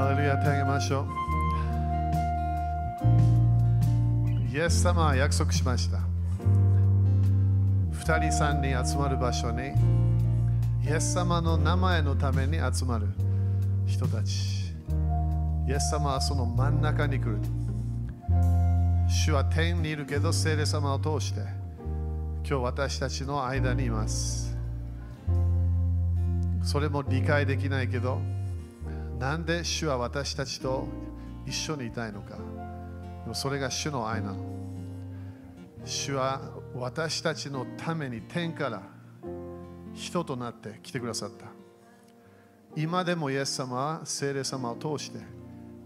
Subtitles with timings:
[0.00, 1.06] ハレルヤ手あげましょ
[4.50, 4.56] う。
[4.56, 5.98] イエス様は約束しました。
[7.92, 9.74] 二人三人集まる場所に、
[10.82, 13.08] イエス様の名前のために集まる
[13.86, 14.72] 人たち。
[15.68, 17.36] イエス様はその真ん中に来る。
[19.06, 21.40] 主は天にいるけど、聖霊様を通して、
[22.48, 24.56] 今日私たちの間にいます。
[26.62, 28.18] それも理解できないけど、
[29.20, 30.88] なんで主は私たちと
[31.44, 32.36] 一緒にいたいのか。
[32.36, 32.40] で
[33.28, 34.38] もそれが主の愛なの。
[35.84, 36.40] 主は
[36.74, 38.82] 私たちのために天から
[39.92, 41.44] 人となって来てくださった。
[42.74, 45.18] 今でもイエス様は聖霊様を通して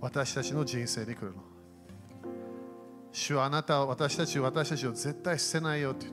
[0.00, 1.42] 私たちの人生に来るの。
[3.10, 6.06] 主はあなたを私たち私たちを絶対捨てないよって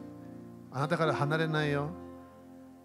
[0.71, 1.91] あなたから離れないよ。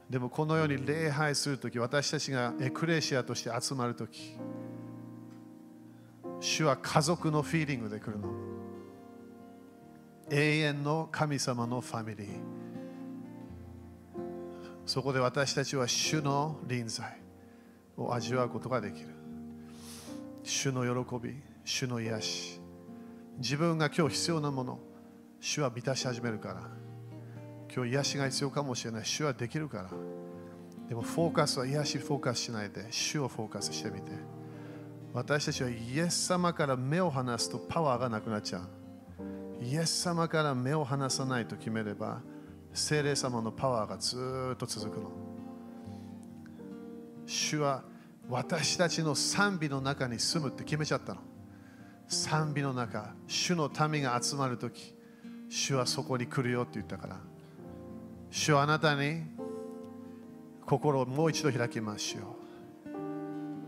[0.08, 4.36] でもこのように礼拝するとき、私たちがエクレシアとして集まるとき、
[6.40, 8.30] 主は家族のフィーリングで来るの。
[10.30, 12.28] 永遠の神様のファミリー。
[14.84, 17.20] そこで私たちは主の臨在
[17.96, 19.08] を味わうことができる。
[20.44, 22.60] 主の喜び、主の癒し。
[23.38, 24.78] 自分が今日必要なもの、
[25.40, 26.85] 主は満たし始めるから。
[27.76, 29.04] 今日癒しが必要かもしれない。
[29.04, 29.90] 主はできるから。
[30.88, 34.12] でもフォーカスは癒しフォーカスしないで、主をフォーカスしてみて。
[35.12, 39.62] 私たちはイエス様から目を離すとパワーがなくなっちゃう。
[39.62, 42.22] イエス様から目を離さないと決めれば、
[42.72, 44.16] 聖霊様のパワーがず
[44.54, 45.10] っと続くの。
[47.26, 47.84] 主は
[48.30, 51.20] 私たちの賛美の中に住むって決めちゃったの。
[52.08, 54.94] 賛美の中、主の民が集まるとき、
[55.50, 57.35] 主はそこに来るよって言ったから。
[58.30, 59.22] 主はあなたに
[60.64, 62.46] 心をもう一度開きましょう。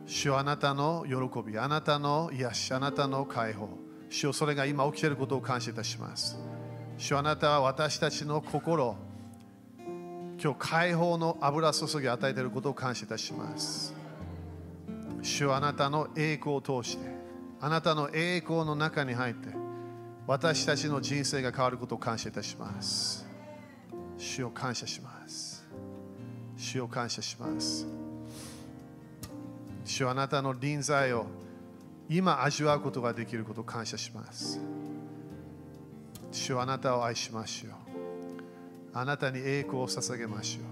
[0.07, 3.69] 主はあなたの喜び、あなたの癒し、あなたの解放。
[4.11, 6.39] 主よそれが今起きていることを感謝いたします。
[6.97, 8.97] 主はあなたは私たちの心、
[10.43, 13.95] 今日解放の油注ぎを与えていることを感謝いたします。
[15.23, 17.07] 主はあなたの栄光を通して、
[17.61, 19.51] あなたの栄光の中に入って、
[20.27, 23.28] 私たちの人生が変わることを感謝いたします。
[24.19, 25.65] 主を感謝します。
[26.57, 27.87] 主を感謝します。
[29.85, 31.27] 主はあなたの臨在を
[32.11, 34.61] 今味わうことができることを感謝します。
[36.33, 37.73] 主はあなたを愛しましょう。
[38.93, 40.63] あなたに栄光を捧げましょ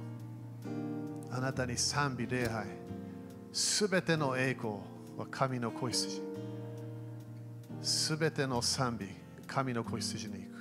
[1.30, 1.34] う。
[1.34, 2.66] あなたに賛美、礼拝、
[3.52, 4.74] すべての栄光
[5.16, 6.20] は神の子羊。
[7.80, 9.06] すべての賛美、
[9.46, 10.56] 神の子羊に行く。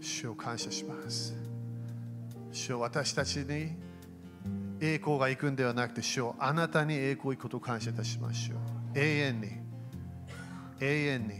[0.00, 1.34] 主を感謝します。
[2.52, 3.76] 主を私たちに
[4.80, 8.56] 栄光が行くんではなくて、主をあなたに栄光行くことを感謝いたしましょ
[8.94, 8.98] う。
[8.98, 9.48] 永遠に、
[10.80, 11.34] 永遠に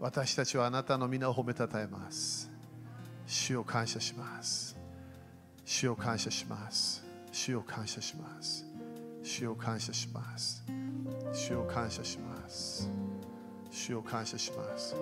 [0.00, 2.50] 私たちはあなたの皆を褒めたたえます。
[3.26, 4.76] 主を感謝します。
[5.64, 7.04] 主を感謝します。
[7.32, 8.64] 主を感謝します。
[9.22, 10.62] 主を感謝します。
[11.32, 12.88] 主を感謝します。
[13.70, 14.96] 主を感謝します。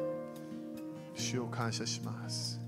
[1.15, 2.63] 主を感謝します。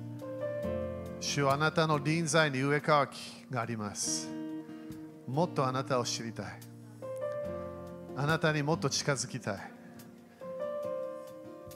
[1.26, 4.28] 主はあなたの臨在に上乾きがあります。
[5.26, 6.46] もっとあなたを知りたい。
[8.16, 9.58] あなたにもっと近づきたい。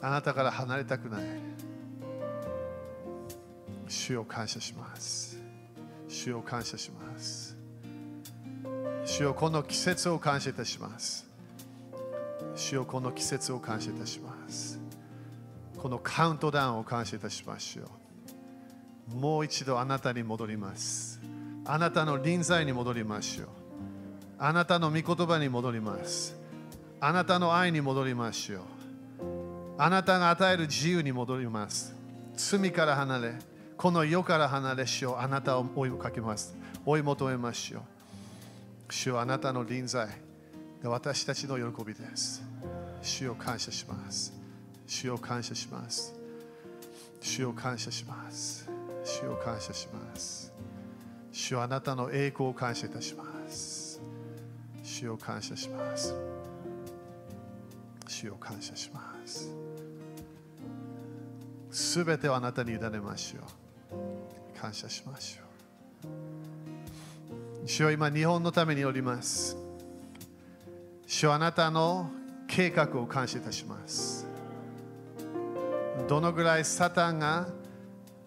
[0.01, 1.23] あなたから離れたくない。
[3.89, 5.37] 主を感謝します。
[6.07, 7.57] 主を感謝します。
[9.03, 11.27] 主よこの季節を感謝いたします。
[12.55, 14.79] 主よこの季節を感謝いたします。
[15.77, 18.00] このカウントダウンを感謝いたしましょう。
[19.15, 21.19] もう一度あなたに戻ります。
[21.65, 23.47] あなたの臨在に戻りましょう。
[24.39, 26.35] あなたの御言葉に戻ります。
[26.99, 28.61] あなたの愛に戻りましょう。
[29.77, 31.95] あなたが与える自由に戻ります。
[32.35, 33.33] 罪から離れ、
[33.77, 35.17] この世から離れしよう。
[35.17, 36.55] あなたを追いかけます。
[36.85, 37.81] 追い求めましょう。
[38.89, 40.07] 主はあなたの臨在
[40.83, 42.41] が私たちの喜びです。
[43.01, 44.33] 主を感謝します。
[44.87, 46.13] 主を感謝します。
[47.21, 48.70] 主を感謝します。
[49.03, 50.53] 主を感謝します。
[51.31, 54.01] 主はあなたの栄光を感謝いたします。
[54.83, 56.15] 主を感謝します。
[58.07, 59.51] 主を感謝します。
[61.71, 63.39] すべてをあなたに委ねましょ
[63.95, 64.59] う。
[64.59, 65.43] 感謝しましょ
[67.63, 67.67] う。
[67.67, 69.55] 主は今、日本のためにおります。
[71.07, 72.09] 主はあなたの
[72.47, 74.27] 計画を感謝いたします。
[76.07, 77.47] どのぐらいサタンが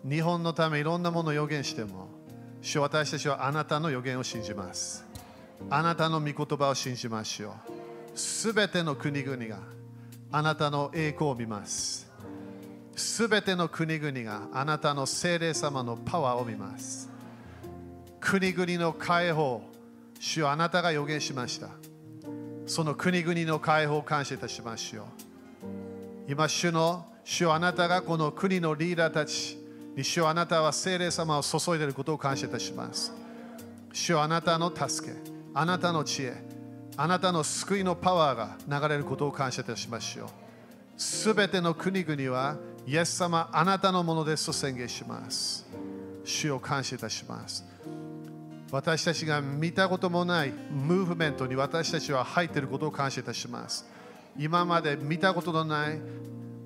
[0.04, 2.08] 日本のためいろんなものを予言しても、
[2.60, 5.04] 主私たちはあなたの予言を信じます。
[5.70, 7.54] あなたの御言葉を信じましょ
[8.14, 8.18] う。
[8.18, 9.58] すべての国々が
[10.30, 12.10] あなたの栄光を見ます。
[12.94, 17.08] すべての国々があなたの聖霊様のパワーを見ます。
[18.20, 19.62] 国々の解放、
[20.20, 21.68] 主よあなたが予言しました。
[22.66, 25.04] その国々の解放を感謝いたしましょう。
[26.28, 29.63] 今、主の主よあなたがこの国のリーダーたち
[30.02, 33.12] 主よあなたは聖霊様を注いでいることを感謝いたします。
[33.93, 35.14] 主よあなたの助け、
[35.55, 36.35] あなたの知恵、
[36.96, 40.29] あなたの救いのパワーが流れることを感謝いたしましょう。
[40.96, 42.56] すべての国々は、
[42.87, 45.67] イエス様、あなたのものですと宣言します。
[46.25, 47.64] 主を感謝いたします。
[48.70, 53.87] 私たちが見たこともないムーブメントに私たちは入っていることを感謝いたします。
[54.37, 56.00] 今まで見たことのない、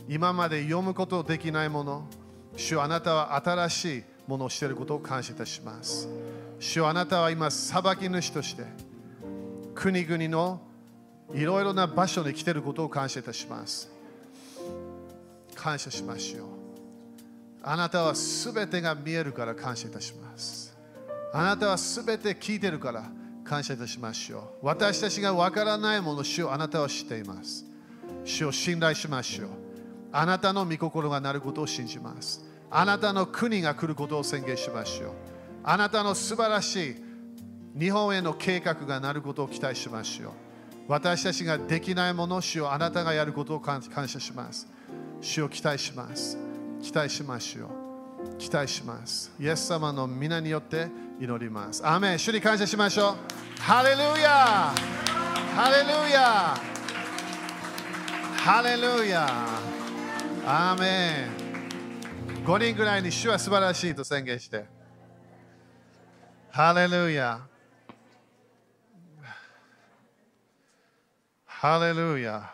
[0.09, 2.07] 今まで読むことできないもの、
[2.59, 6.09] 主あなたは新しいものをしていることを感謝いたします。
[6.59, 8.65] 主あなたは今、裁き主として
[9.77, 10.61] 国々の
[11.33, 13.89] いろいろな場所に来ていることを感謝いたします。
[15.55, 16.49] 感謝しましょう。
[17.63, 20.77] あなたはすべてが見えるから感謝いたします。
[21.33, 23.05] あなたはすべて聞いてるから
[23.45, 24.67] 感謝いたしましょう。
[24.67, 27.65] 私たちがわからないもの、主をあなたは知っています。
[28.25, 29.49] 主を信頼しましょう。
[30.11, 32.48] あなたの御心がなることを信じます。
[32.71, 35.13] あなたの国が来ることを宣言しましょう。
[35.65, 36.97] あなたの素晴らしい
[37.79, 40.33] 日本への計画がなることを期待しましょう。
[40.89, 44.67] 私たちができないもの、主をあなたがやることを感謝します。
[45.21, 46.39] 主を期待します。
[46.83, 48.37] 期待しましょう。
[48.39, 49.31] 期待します。
[49.39, 50.89] イエス様の皆によって
[51.21, 51.87] 祈ります。
[51.87, 53.61] アーメン主に感謝しましょう。
[53.61, 54.73] ハレルヤ
[55.55, 56.57] ハレルヤ
[58.37, 59.27] ハレルヤ
[60.47, 61.38] アーメン
[62.49, 64.65] 5人ぐらいに主は素晴らしいと宣言して。
[66.51, 67.43] ハレルヤ
[71.45, 72.51] ハレルヤ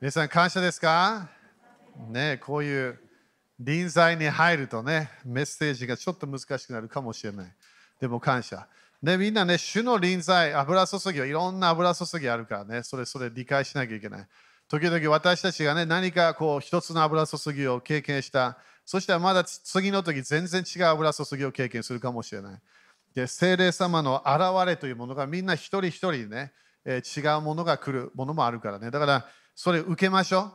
[0.00, 1.28] 皆さん感謝ですか？
[2.10, 3.00] ねこういう
[3.58, 7.52] 臨在に入るとね、メッセージがちょっと難しくなるかもしれない。
[8.00, 8.68] でも感謝。
[9.02, 14.28] で、みんなね、主の臨在、油注ぎはいろんな油注ぎあるからね、それそれ理解しなきゃいけない。
[14.68, 22.60] 時々私たちがね、何かこう一つの油注ぎを経験した、そしたらまだ次の時全然違う油注ぎを経験するかもしれない。
[23.14, 26.52] で、聖霊様の現れというものがみんな一人一人ね、
[26.84, 28.90] え違うものが来るものもあるからね。
[28.90, 30.52] だから、それ受けましょ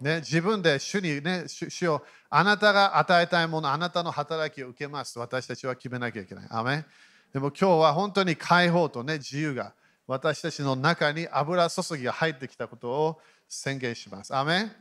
[0.00, 0.04] う。
[0.04, 5.18] ね、自分で主にね、主主よあなたが与えたいもの、あなたの働きを受けます。
[5.18, 6.46] 私たちは決めなきゃいけない。
[6.50, 6.84] アメ
[7.32, 9.72] でも今日は本当に解放とね、自由が
[10.06, 14.34] 私たちの中に油注ぎが入ってきたことを宣言します。
[14.34, 14.72] アメン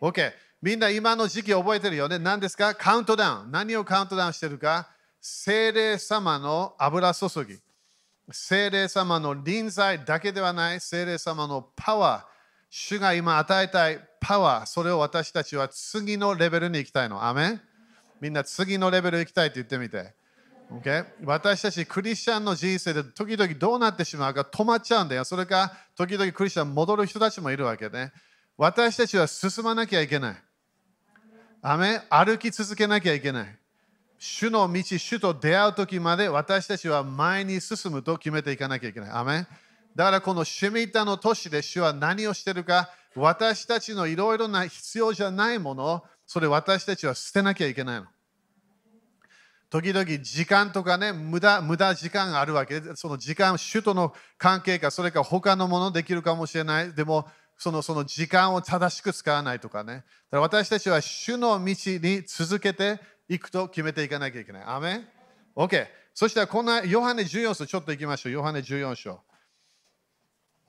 [0.00, 0.32] ?OK。
[0.62, 2.18] みんな今の時期覚えてるよね。
[2.18, 2.74] 何ですか？
[2.74, 3.50] カウントダウン。
[3.50, 4.88] 何をカウントダウンしてるか？
[5.20, 7.58] 精霊様の油注ぎ。
[8.30, 12.36] 精霊様の臨在だけではない精霊様のパワー。
[12.68, 17.24] 主が今与えたいパワー、それを私たちは次のレベルに行きたいの。
[17.24, 17.60] アメン
[18.20, 20.14] みんな次のレベル行きたいって言ってみて。
[20.70, 21.04] Okay?
[21.24, 25.24] 私たちクリスチャンの人生で時々どうなってしまうか止まっちゃうんだよ。
[25.24, 28.12] それか時々クリスチャン戻る人たちもいるわけね。
[28.56, 30.36] 私たちは進まなきゃいけない。
[31.62, 33.58] アメン歩き続けなきゃいけない。
[34.18, 39.10] 主の道、主と出会う時まで私たちは前に進むと決めていかなきゃいけない。
[39.10, 39.46] アメン
[39.94, 48.06] だからこのシュミタの年で主は何をしてるか、私たちのいろいろな必要じゃないものを、それ私たちは捨てなきゃいけないの。
[49.68, 56.92] 時々時間とかね、無駄無駄時間があるわけで、その時間、主との関係か、それか他のものできるかもしれない。
[56.94, 59.94] でも、そのその時間を正しく使わないとかね。
[59.94, 64.62] だから私たちは主の道に続けていくと決めていかなきゃいけない。
[64.66, 65.08] アメン
[65.56, 65.86] ?OK。
[66.14, 68.32] そしたらこんなヨハネ14章、ちょっと行きましょう。
[68.32, 69.20] ヨハネ14章。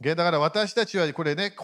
[0.01, 1.55] だから私たちはこれね、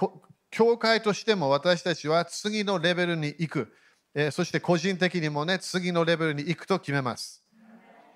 [0.49, 3.73] 教会としても私たちは次のレベルに行く。
[4.15, 7.43] え、そして個人的にもね、次のレベルに行くと決めます。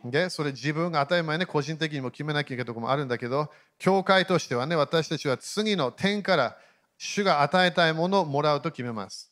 [0.06, 3.50] で、それ自分が当たり前ね、個人的にも決めなきゃいけないところもあるんだけど、
[3.80, 6.58] 教会としてはね、私たちは次の点から
[6.98, 9.32] 主が与えたいものをもらうと決めます。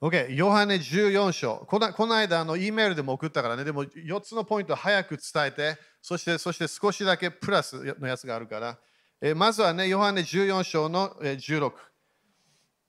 [0.00, 1.64] OK、ヨハネ14章。
[1.68, 8.78] このこの間、あの、E メールでも送ったからね、でも4つのポイント早く伝えて、そしてそして少しだけプラスのやつがあるから、
[9.20, 11.72] え、まずはね、ヨハネ14章の16。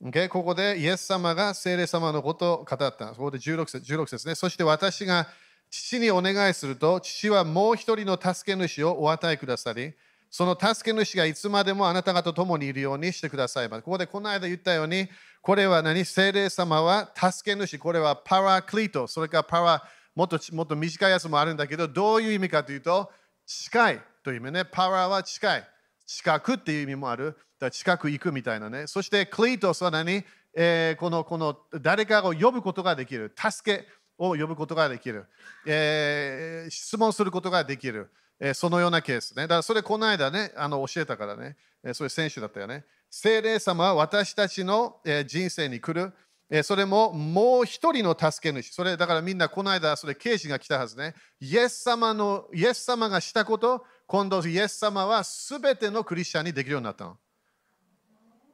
[0.03, 0.29] Okay?
[0.29, 3.07] ここでイエス様が聖霊様のことを語った。
[3.07, 4.35] ここで16節 ,16 節ね。
[4.35, 5.27] そして私が
[5.69, 9.93] 父にお願いすると、父はもう一人の助け主をお与えくださり、
[10.29, 13.69] その助け主がいつまでもあなた方と共にいるようにしてください。
[13.69, 15.09] ここでこの間言ったように、
[15.41, 16.05] これは何？
[16.05, 23.11] 聖霊様は助け主、これはパラクリート、それからパラ、もっともっと短いやつもあるんだけど、どういう意味かというと、
[23.45, 24.65] 近いという意味ね。
[24.65, 25.67] パワーは近い。
[26.07, 27.37] 近くっていう意味もある。
[27.59, 28.87] だ近く行くみたいなね。
[28.87, 30.23] そしてクリートスは何、
[30.55, 33.33] えー、このこの誰かを呼ぶことができる。
[33.35, 33.87] 助け
[34.17, 35.25] を呼ぶことができる。
[35.65, 38.09] えー、質問することができる。
[38.39, 39.43] えー、そのようなケースね。
[39.43, 42.85] だからそれこの間ね、あの教えたからね、えー、そういう選手だったよね。
[43.09, 46.13] 聖霊様は私たちの、えー、人生に来る。
[46.49, 48.71] えー、それももう一人の助け主。
[48.71, 51.15] それだからみんなこの間、それ刑事が来たはずね。
[51.39, 57.17] イエス様の、イエス様がしたこと、今度イエス様はすべてのクリスチャンにできるようになったの。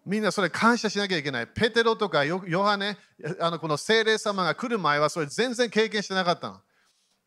[0.05, 1.47] みんなそれ感謝しなきゃいけない。
[1.47, 2.97] ペテロとかヨハネ、
[3.39, 6.61] あのこの聖霊様が来る前はそれ全然経験してなかったの。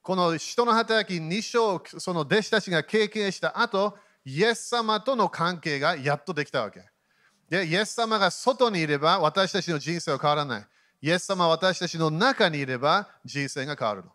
[0.02, 6.84] この人の働き2章、その弟子たちが経験した後、イエス様との関係がやっとできたわけ。
[7.48, 10.66] で、イエス様が外にいれば私たちの人生は変わらない。
[11.00, 14.12] イエス様は私たちの中にいれば人生が変わるの。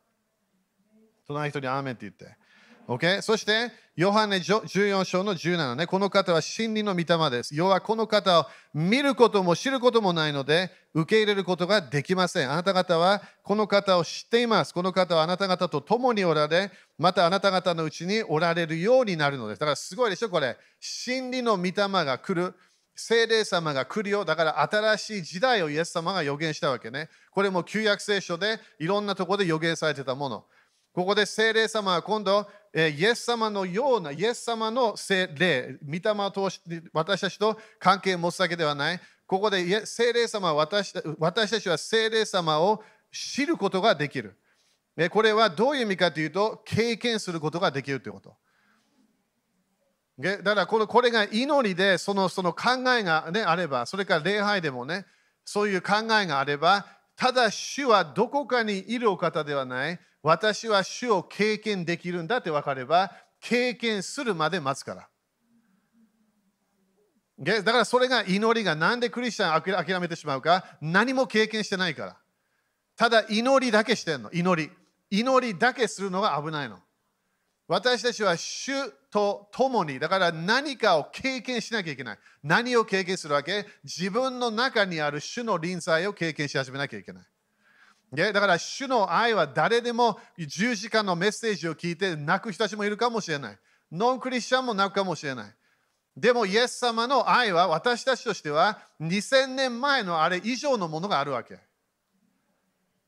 [1.27, 2.41] 隣人にアーメンって言って。
[2.88, 3.22] Okay?
[3.22, 7.56] そして、ヨハネ14章の17ね、この方は真理の御霊です。
[7.56, 12.52] 要はこの方を見ることも知ることもないので、受け入れることができません。
[12.52, 14.74] あなた方はこの方を知っています。
[14.74, 19.60] この方はあなた方と共におられ、またあなた方のうちにおられるようになるのです。
[19.60, 20.58] だからすごいでしょ、これ。
[20.80, 22.56] 真理の御霊が来る。
[22.96, 24.26] 聖霊様が来るよ。
[24.26, 27.10] だから新しい時代をイエス様が予言したわけね。
[27.32, 30.46] これも旧約聖書でいろんなところで予言されてたもの。
[30.94, 39.00] ここで聖霊様は今度、イエス様のような、イエス様の聖霊、御霊を通して私たちと関係を持つだけではない。
[39.26, 44.38] ここで聖霊様は私私たちは聖霊様を知ることができる。
[45.12, 48.36] これはどういう意味かというと、経験することができるということ。
[50.20, 55.06] だからこのこれが祈りでそのその考えが、ね、あれば、それから礼拝でもね、
[55.46, 56.86] そういう考えがあれば、
[57.22, 60.00] ただ主はどこかにいるお方ではない。
[60.24, 65.08] 私は主を経験できるんだって分かれば、経験するまで待つから。
[67.38, 72.18] だからそれが祈りがなんでクリスチャン諦めてしまうか何も経験してないから。
[72.96, 74.32] ただ祈りだけしてんの。
[74.32, 74.72] 祈り。
[75.12, 76.80] 祈りだけするのが危ないの。
[77.68, 78.72] 私たちは主
[79.12, 82.20] と共に、だから何かを経験しなきゃいけない。
[82.41, 83.65] 何を経験するわけ？
[83.84, 87.24] 自分の中にある主の臨在を経験し始めなきゃいけない。
[88.34, 93.58] だから主の愛は誰でも10時間のメッセージを聞いて泣く人たちもいるかもしれない。
[93.91, 95.56] ノンクリスチャンも泣くかもしれない。
[96.15, 101.60] でもイエス様の愛は私たちとしては2000年前のあれ以上のものがあるわけ。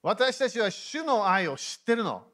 [0.01, 2.25] 私たちは主の愛を知ってるの。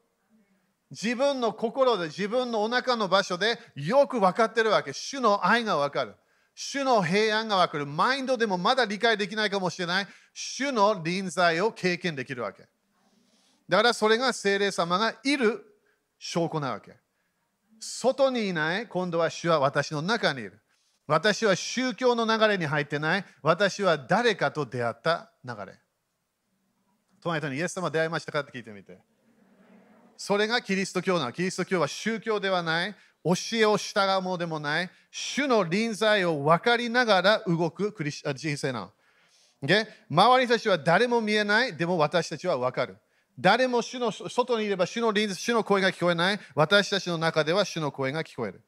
[0.91, 4.91] 自分の心で自分のお腹の場所でよく分かってるわけ。
[4.93, 6.15] 主の愛が分かる。
[6.55, 7.85] 主の平安が分かる。
[7.85, 10.07] マインドでもまだ理解できないかもしれない。
[10.33, 12.67] 主の臨在を経験できるわけ。
[13.69, 15.63] だからそれが精霊様がいる
[16.17, 16.97] 証拠なわけ。
[17.79, 20.59] 外にいない、今度は主は私の中にいる。
[21.07, 23.25] 私は宗教の流れに入ってない。
[23.41, 25.79] 私は誰かと出会った流れ。
[27.21, 28.41] 隣人にイエス様出会いましたか？
[28.41, 28.99] って聞いてみて。
[30.19, 31.31] それがキリスト教なの。
[31.31, 32.95] キリスト教は宗教ではない。
[33.23, 38.91] 教えを従うものでもない、主の臨在を分かりながら動くクリス人生なの。
[39.61, 42.97] で、周りたちは誰も見えない、でも私たちは分かる。
[43.37, 48.61] 誰も主の外にいれば主の臨主の声が聞こえない、私たちの中では主の声が聞こえる。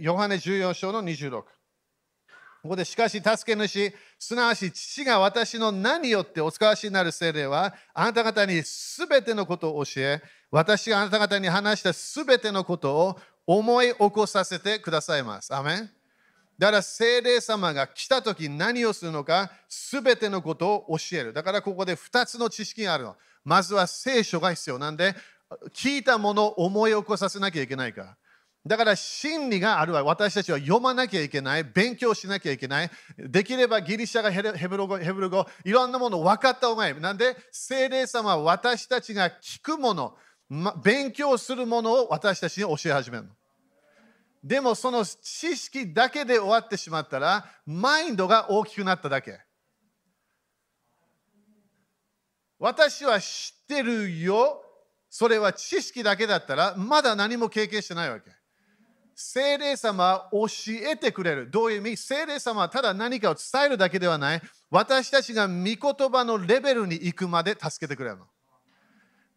[0.00, 1.42] ヨハネ14章の26。
[2.64, 15.54] ここでしかし助け主、すなわち父が私の何によってお使わしになる精霊は、あなた方にすべてのことを教え、私があなた方に話したすべてのことを思い起こさせてくださいます。
[15.54, 15.90] アメン
[16.58, 21.34] だから聖霊様が来た時何をするのか、すべてのことを教える。
[21.34, 23.14] だからここで2つの知識があるの。
[23.44, 25.14] まずは聖書が必要なんで、
[25.74, 28.16] 聞いたものを思い起こさせなきゃいけないから。
[28.66, 30.02] だから真理があるわ。
[30.04, 31.64] 私たちは読まなきゃいけない。
[31.64, 32.90] 勉強しなきゃいけない。
[33.18, 36.94] できればギリシャがヘブル語、ヘブル語、いろんなもの分かった方がいい。
[36.94, 40.16] なんで、聖霊様は私たちが聞くもの、
[40.48, 43.30] ま、勉強するものを私たちに教え始めるの。
[44.42, 49.40] でもその知識だけで終わってしまったら、マインドが大きくなっただけ。
[52.58, 54.62] 私は知ってるよ。
[55.10, 58.30] それは知識だけだったら、まだ何も経験してないわけ。
[59.16, 60.46] 聖霊様は教
[60.90, 61.50] えてくれる。
[61.50, 61.96] どういう意味？
[61.96, 64.42] 聖霊様はただ何かを伝えるだけではない。
[64.70, 65.76] 私たちが御言
[66.10, 68.24] 葉のレベルに行くまで助けてくれるの。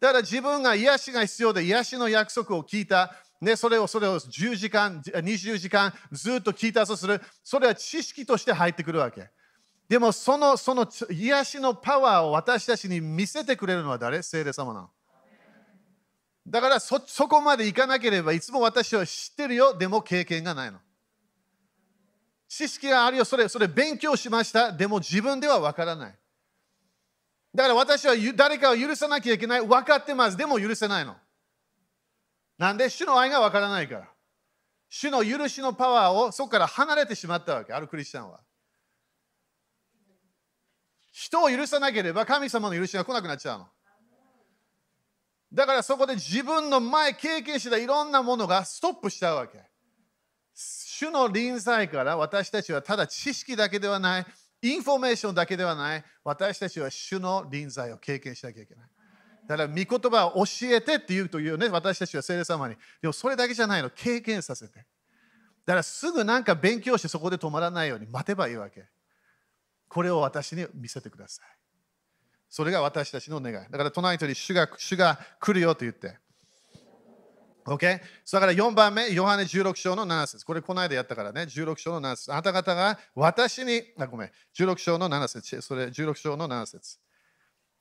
[0.00, 3.14] だから自分が癒しが必要で癒しの約束を聞いた。
[3.40, 7.22] ね、それをそれを10時間、20時間ずっと聞いたとする。
[7.44, 9.30] それは知識として入ってくるわけ。
[9.88, 14.22] でもそのその癒しのパワーを私たちに見せてくれるのは誰？
[14.22, 14.90] 聖霊様なの。
[16.50, 20.78] だからそこまでいかなければいつも私は知ってるよ、でも経験がないの。
[22.48, 26.18] 知識があるよ、それそれ勉強しました、でも自分ではわからない。
[27.54, 31.16] だから私は誰かを許さなきゃいけない、分かってます、でも許せないの。
[32.56, 32.88] なんで？
[32.88, 34.08] 主の愛がわからないから。
[34.88, 38.40] 主の許しのパワーをそこから離れてしまったわけ、あるクリスチャンは。
[41.12, 43.68] 人を許さなければ神様の許しが来なくなっちゃうの。
[45.52, 49.58] だからそこで自分の前経験したいろんなものがストップしちゃうわけ。
[50.54, 54.26] 主の臨在から私たちはただ知識だけではない、
[54.62, 58.88] インフォメーションだけではない、私たちは主の臨在を経験しなきゃいけない。
[59.46, 62.76] だから、御言葉を教えてって言うというね、私たちは聖霊様に。
[63.00, 64.74] でもそれだけじゃないの、経験させて。
[65.64, 68.88] だからすぐなんか勉強してそこで止まらないように待てばいいわけ。
[69.88, 71.57] これを私に見せてください。
[72.48, 73.56] それが私たちの願い。
[73.70, 76.18] だから隣人に主が主が来るよと言って。
[77.66, 78.00] OK?
[78.32, 86.98] だから4番目、ヨハネ16章の7節これこの間やったからね、16章の7節あなた方が私に、あ、ごめん、16章の7節それ16章の7節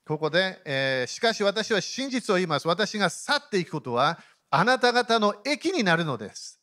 [0.05, 2.67] ここで、えー、しかし私は真実を言います。
[2.67, 4.19] 私が去っていくことは、
[4.49, 6.61] あなた方の益になるのです。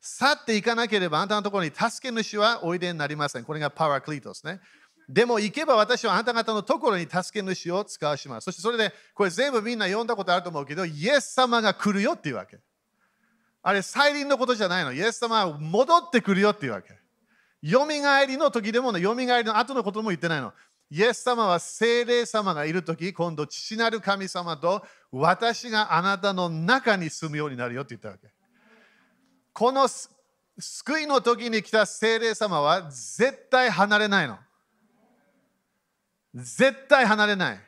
[0.00, 3.44] 去っていかなければ、あなたのところに助け主はおいでになりません。
[3.44, 4.60] これがパワークリートスね。
[5.08, 8.44] でも行けば私はあなた方のところに助け主を使わします。
[8.44, 12.58] そしてそれで、これ全部みんな読んだことあると思うけど、イエス様が来るよっていうわけ。
[13.62, 14.92] あれ、再臨のことじゃないの。
[14.92, 16.98] イエス様は戻ってくるよっていうわけ。
[17.62, 20.52] よみがえりの時でも、よみがえりの後のことも言ってないの。
[20.90, 28.28] イエス様は聖霊様がいるとき、今度父なる神様と私があなたの中に住むようになるよって言ったわけ。
[29.52, 29.88] この
[30.58, 34.38] 救いの時に来た聖霊様は絶対離れないの。
[36.34, 37.60] 絶対離れない。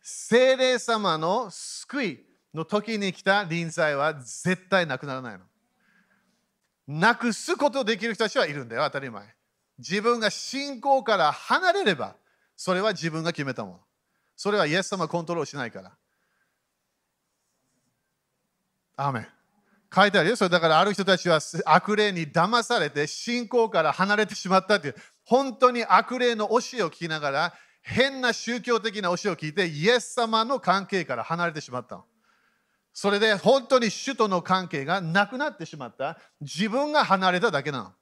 [0.00, 5.44] 聖霊様の救いの時に来た臨在は絶対なくならないの。
[6.86, 9.34] なくすことできる人たちはいるんだよ、当たり前。
[9.78, 12.16] 自分が信仰から離れれば、
[12.56, 13.80] それは自分が決めたもの。
[14.36, 15.96] それはイエス様コントロールしないから。
[18.96, 19.33] アーメン
[19.94, 20.36] 書いてあるよ。
[20.36, 24.94] それだからある人たちは悪霊に騙されて信仰から離れてしまったっていう。
[25.24, 32.04] 本当に悪霊の教えを聞きながら変な宗教的な教えを聞いてイエス様の関係から離れてしまったの。
[32.92, 36.18] それで本当に主との関係がなくなってしまった。
[36.40, 37.92] 自分が離れただけなの。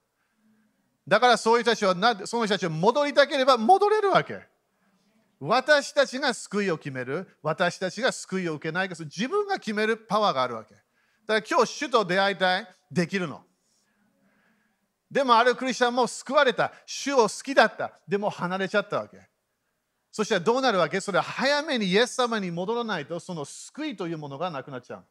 [1.09, 1.94] だからそういう人たちは
[2.26, 4.40] その人たちは戻りたければ戻れるわけ。
[5.40, 7.26] 私たちが救いを決める。
[7.42, 10.82] 私たちが救いを受けないか自分が決めるパワーがあるわけ。
[11.27, 12.69] だから今日主と出会いたい。
[12.91, 13.43] できるの。
[15.11, 16.73] でもあるクリスチャンも救われた。
[16.87, 17.99] 主を好きだった。
[18.09, 19.19] でも離れちゃったわけ。
[20.11, 21.01] そしたらどうなるわけ？
[21.01, 25.05] それは早めにイエス様に戻らないとその救いというものがなくなっちゃう。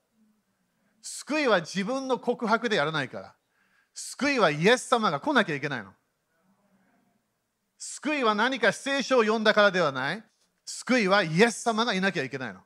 [1.01, 3.35] 救いは自分の告白でやらないから。
[3.93, 5.91] 救いはイエス様が来なきゃいけないの。
[7.79, 10.23] 救いは何か聖書を読んだからではない。
[10.65, 12.59] 救いはイエス様がいなきゃいけないの。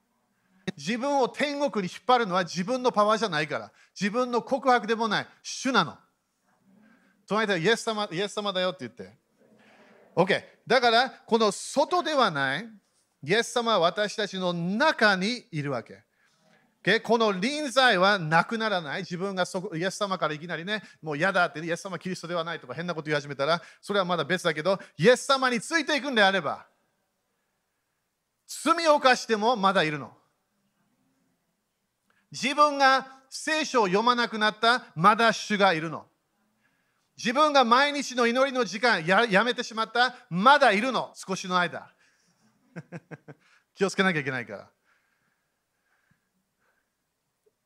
[0.78, 3.72] 自分を天国に引っ張るのは自分のパワーじゃないから。
[4.00, 5.28] 自分の告白でもない。
[5.44, 5.96] 主なの。
[7.28, 9.18] 隣でイエス様イエス様だよって言って。
[10.16, 10.44] OK。
[10.66, 12.70] だから、この外ではない。
[13.24, 16.04] イエス様は私たちの中にいるわけ。
[17.04, 19.00] この臨在はなくならない。
[19.00, 26.68] 自分がそイエス様からいきなりね、もう嫌だって、イエス様キリストではないとか変なこと言い始めたら、それはまだ別だけど、イエス様についていくんであれば、
[28.48, 30.16] 罪を犯してもまだいるの。
[32.32, 36.06] 自分が聖書を読まなくなった、まだ主がいるの。
[37.18, 41.12] 自分が毎日の祈りの時間ややめてしまった、まだいるの。
[41.16, 41.90] 少しの間。
[43.76, 44.70] 気をつけなきゃいけないから。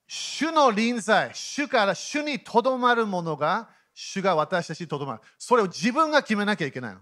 [0.07, 5.21] 主の臨在、主から主にとどまるものが、主が私たちにとどまる。
[5.37, 7.01] それを自分が決めなきゃいけないの。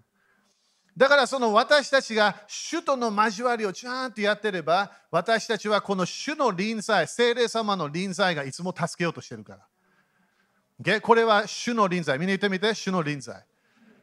[0.97, 9.59] だからその私たちが主との交わりをちゃんとやってれば、私たちはこの主の臨在、聖霊様の臨在がいつも助けようとしてるか
[10.83, 10.99] ら。
[11.01, 12.17] これは主の臨在。
[12.17, 13.45] 見に行ってみて、主の臨在。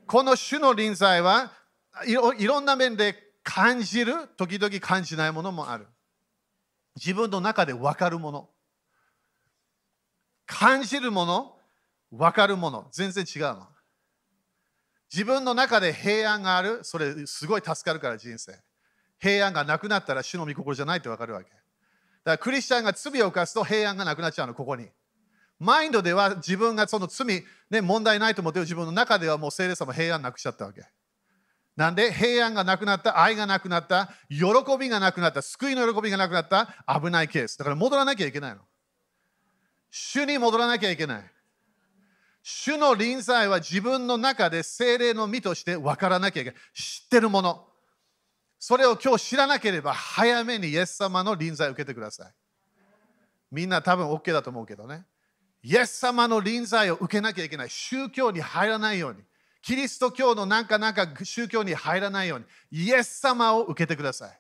[0.07, 1.51] この主の臨在は
[2.07, 5.89] いろいろんな面で感じる、時々感じないものもある。
[6.95, 8.49] 自分の中で分かるもの。
[10.47, 11.59] 感じるもの、
[12.13, 13.67] 分かるもの、全然違うの。
[15.15, 18.53] 自分の中で平安がある、それすごい助かるから人生。
[19.21, 21.51] 平安がなくなったら主の御心じゃないって分かるわけ。
[21.51, 21.61] だか
[22.25, 24.89] らクリスチャンが罪を犯すと平安がなくなっちゃうの、ここに。
[25.61, 30.85] マインドでは自分がその罪、ね、問題ないと思ってる自分の中ではもう聖霊様平安なくしちゃったわけ。
[31.77, 34.47] なんで平安がなくなった、愛がなくなった、喜
[34.77, 37.57] びがなくなった、救いの喜びがなくなった、危ないケース。
[37.57, 38.63] だから戻らなきゃいけないの。
[39.93, 41.34] 主に戻らなきゃいけない。
[42.47, 46.61] 主の臨在は自分の中で精霊の身として分からなきゃいけない。
[46.75, 47.67] 知ってるもの。
[48.59, 52.35] それを今日知らなければ早めにイエス様の臨在を受けてください。
[53.51, 55.07] みんな多分 OK だと思うけどね。
[55.63, 57.71] イエス様の臨在を受けなきゃいけない。
[57.71, 59.23] 宗教に入らないように。
[59.63, 62.45] キリスト教のなんかなんか宗教に入らないように。
[62.71, 64.39] イエス様を受けてください。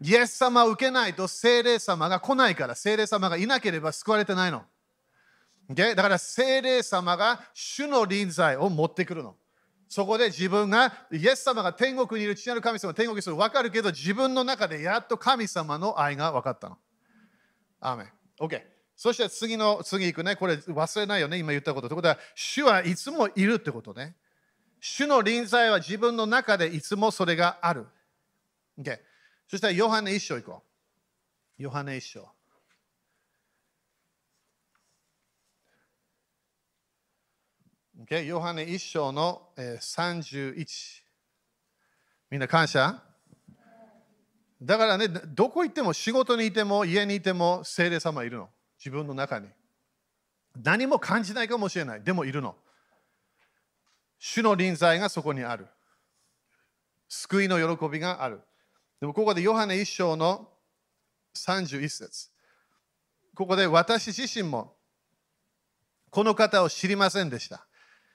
[0.00, 4.64] イエス様を受けないと精霊様が来ないから、精霊様がいなければ救われてないの。
[5.70, 5.94] Okay?
[5.94, 9.36] だから聖霊様が主の臨在を持ってくるの。
[9.88, 16.78] そこで自分が、イエス様が天国にいる父なる神様、天国にする分かるけど、自分の中でやっと神様の愛が分かったの。
[17.78, 18.12] アーメン。
[18.40, 18.62] OK。
[18.96, 20.34] そして次の、次行くね。
[20.36, 21.88] これ忘れないよね、今言ったこと。
[21.88, 24.16] ということは、主はいつもいるってことね。
[24.80, 27.86] 主の臨在は自分の中でいつもそれがある。
[28.80, 28.98] OK。
[29.46, 30.62] そしたら、ヨハネ一章行こ
[31.58, 31.62] う。
[31.62, 32.30] ヨハネ一章。
[38.04, 38.24] Okay?
[38.24, 40.66] ヨハネ一章の、えー、31。
[42.30, 43.00] みんな感謝？
[44.60, 48.48] だからね、どこ行っても仕事にいても家にいても聖霊様いるの。
[48.76, 49.46] 自分の中に。
[50.60, 52.02] 何も感じないかもしれない。
[52.02, 52.56] でもいるの。
[54.18, 55.68] 主の臨在がそこにある。
[57.08, 58.40] 救いの喜びがある。
[59.00, 60.48] でもここでヨハネ一章の
[61.36, 62.30] 31節
[63.34, 64.74] ここで私自身も
[66.10, 67.64] この方を知りませんでした。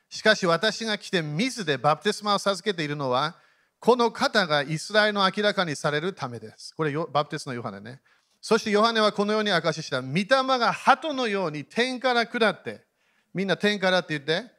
[0.09, 3.35] しかし私が来て水でバプテスマを授けているのは、
[3.79, 6.73] この方がイスラエルの明らかにされるためです。
[6.75, 8.01] これ、バプテスのヨハネね。
[8.41, 10.01] そしてヨハネはこのように明かしした。
[10.01, 10.25] 御霊
[10.57, 12.85] が鳩のように天から下って、
[13.33, 14.49] みんな天からって言って、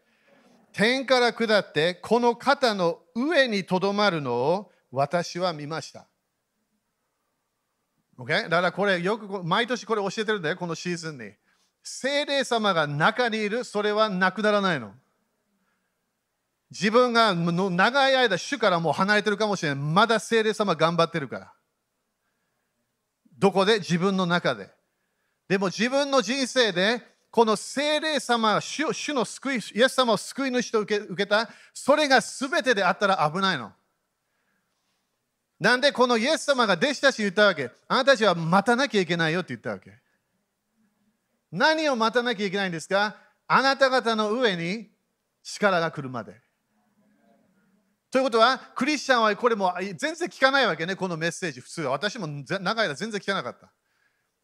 [0.73, 6.07] 天から下って、この肩の上にとどまるのを私は見ました。
[8.19, 8.43] Okay?
[8.43, 11.33] だからこれ、よく毎年これ教えてるんだよ、このシーズンに。
[11.83, 14.93] 精霊様が中にいる、それはなくならないの。
[16.71, 19.85] 自分が長い間主からもう離れてるかもしれない。
[19.85, 21.53] まだ精霊様頑張ってるから。
[23.39, 23.79] どこで？
[23.79, 24.69] 自分の中で。
[25.49, 33.73] でも自分の人生でこの精霊様、主主の救い、イエス様を救い主と受け受けた、それが全てであったら危ないの。
[35.59, 37.71] なんでこのイエス様が弟子たちに言ったわけ？
[37.89, 39.93] あなたたちは待たなきゃいけないよって言ったわけ。
[41.51, 43.17] 何を待たなきゃいけないんですか？
[43.47, 44.91] あなた方の上に
[45.43, 46.35] 力が来るまで。
[48.11, 51.91] ということは、クリスチャンはこれも全然聞かないわけね、このメッセージ、普通は。
[51.91, 53.71] 私も長い間全然聞かなかった。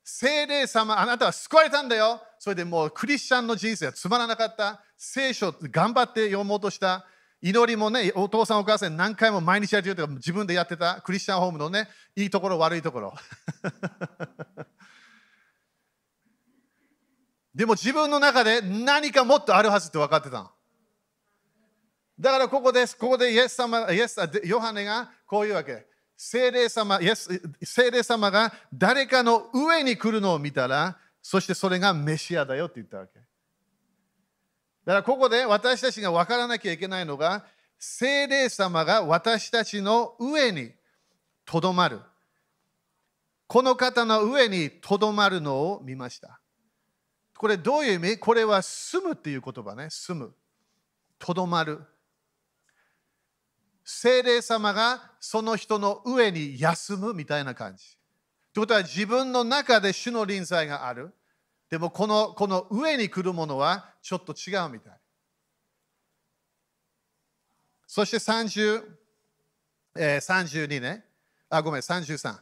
[0.04, 2.20] 聖霊様、あなたは救われたんだよ。
[2.38, 4.82] それでもうクリスチャンの人生はつまらなかった。
[4.98, 7.06] 聖書頑張って読もうとした。
[7.40, 11.00] 祈りもね、お父さんお母さん何回も毎日やってるとか自分でやってた。
[11.00, 13.14] クリスチャンホームのね、いいところ悪いところ。
[17.54, 20.53] でも自分の中で何かもっとあるはずって分かってたの。
[22.18, 22.96] だからここです。
[22.96, 25.86] ここでイエス様、イエスヨハネがこういうわけ。
[26.16, 27.28] 聖霊様、イエス
[27.62, 33.18] 聖霊様が誰かの上に来るのを見たら、そしてそれがメシアだよって言ったわけ。
[33.18, 37.44] だからここで私たちが分からなきゃいけないのが、
[37.78, 40.70] 聖霊様が私たちの上に
[41.44, 42.00] とどまる。
[43.48, 46.40] この方の上にとどまるのを見ました。
[47.36, 48.18] これどういう意味？
[48.18, 49.88] これは住むっていう言葉ね。
[49.90, 50.32] 住む。
[51.18, 51.80] とどまる。
[53.84, 57.84] 精霊様がその人の上に休むみたいな感じ。
[58.52, 61.12] ということは自分の中で主の臨在がある。
[61.70, 64.92] でもこのこの上に来るものはちょっと違うみたい。
[67.86, 68.82] そして30、
[69.96, 71.04] えー、32ね。
[71.48, 72.36] あ、ごめん、33。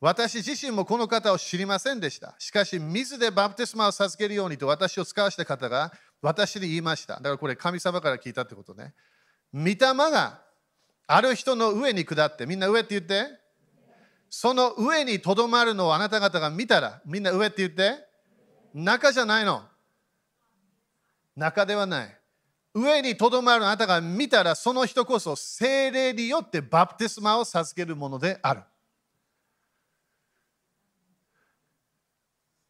[0.00, 2.34] 私自身もこの方を知りませんでした。
[2.38, 7.14] しかし、水でバプテスマを授けるようにと私を使わした方が私に言いました。
[7.14, 8.94] だからこれ神様から聞いたってことね。
[9.54, 10.42] 御霊が
[11.14, 13.38] ある人の上に下って、みんな上って言って。
[14.30, 18.02] その上にとどまるのをあなた方が見たら、みんな上って言って。
[18.72, 19.62] 中じゃないの。
[21.36, 22.18] 中ではない。
[22.74, 28.62] 上にとどまるあなたが見たら、その人こそ精霊によってバプテスマを授けるものである。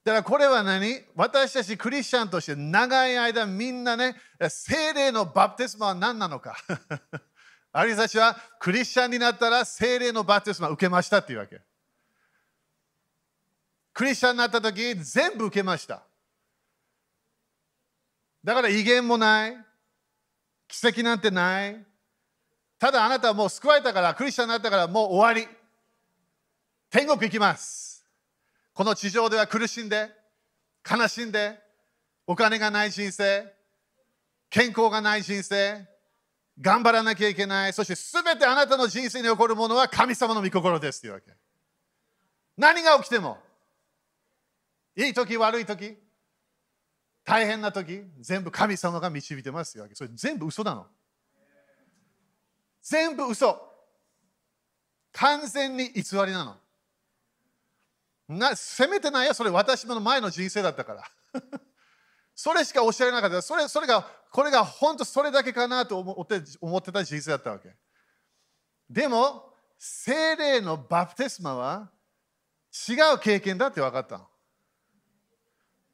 [0.05, 1.01] だからこれは何？
[1.15, 4.17] 私たちクリスチャンとして長い間みんなね、
[4.49, 6.57] 精霊のバプテスマは何なのか
[7.73, 11.61] ある人たちはクリスチャンになったら精霊のバプテスマ受けましたっていうわけ。
[13.95, 16.03] クリスチャンになった時全部受けました。
[18.45, 19.57] だから威厳もない。
[20.69, 21.85] 奇跡なんてない。
[22.83, 25.47] ただあなたはもう救われたからクリスチャンになったからもう終わり
[26.91, 28.05] 天国行きます
[28.75, 30.11] この地上では苦しんで
[30.91, 31.61] 悲しんで
[32.27, 33.47] お金がない人生
[34.51, 35.87] 健康がない人生
[36.61, 37.73] 頑張らなきゃいけない。
[37.73, 41.01] そして全てあなたの人生に起こるものは神様の御心です。
[41.01, 41.33] というわけ。
[42.57, 43.39] 何が起きても
[44.95, 45.97] いい時悪い時
[47.25, 49.79] 大変な時全部神様が導いてます。
[49.79, 50.87] よそれ全部嘘なの。
[52.83, 53.71] 全部嘘。
[55.13, 56.57] 完全に偽りなの。
[58.29, 61.43] な責めてないよそれ私の前の人生だったから。
[62.35, 67.71] それしか教えなかったそれそれがこれが本当それだけかなと思って思ってた人生だったわけ
[68.89, 71.91] でも精霊のバプテスマは
[72.89, 74.27] 違う経験だって分かったの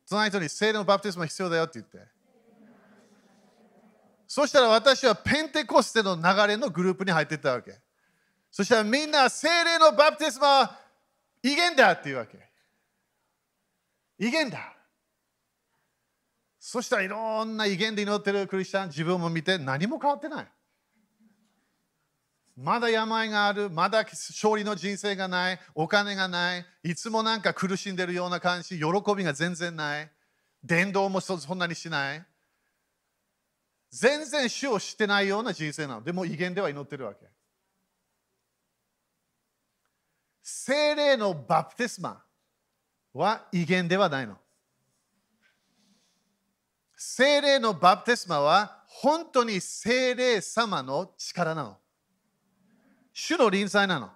[0.08, 1.98] その人に聖霊のバプテスマ必要だよって言って。
[4.26, 7.78] そしたら私はペンテコステの流れのグループに入っていったわけ。
[8.50, 10.78] そしたらみんな聖霊のバプテスマは
[11.42, 12.38] 威厳だっていうわけ。
[14.18, 14.77] 威厳だ。
[16.70, 20.46] そしたらいろんな威厳で祈ってるクリスチャン自分も見て何も変わってない。
[22.58, 28.84] まだ病がある、まだ勝利の人生がない、お金がない、いつもなんか苦しんでるような感じ、喜
[29.16, 30.10] びが全然ない、
[30.62, 32.26] 伝道もそんなにしない。
[33.90, 36.02] 全然主を知ってないような人生なの。
[36.02, 37.26] でも威厳では祈ってるわけ。
[40.42, 42.22] 精霊のバプテスマ
[43.14, 44.36] は威厳ではないの。
[47.00, 51.76] 精霊のバプテスマは本当に精霊様の力なの。
[53.12, 54.10] 主の臨在なの。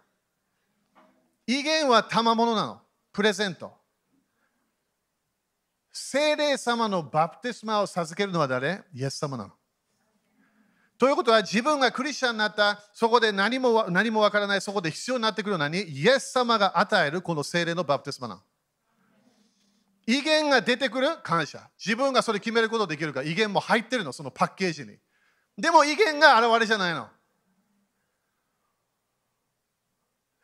[1.47, 2.81] 威厳は賜物なの。
[3.13, 3.73] プレゼント。
[5.93, 8.83] 聖霊様のバプテスマを授けるのは誰？
[8.93, 9.53] イエス様なの。
[10.99, 15.83] ということは自分がクリスチャンになったそこで何も何もわからないそこで必要になってくるのは何？
[15.83, 18.41] イエス様が与えるこの聖霊のバプテスマなの。
[20.07, 21.71] 威厳が出てくる感謝。
[21.79, 24.97] 自分がそれ決めることできるか威厳も入ってるのそのパッケージに。
[25.57, 27.09] でも威厳が現れじゃないの。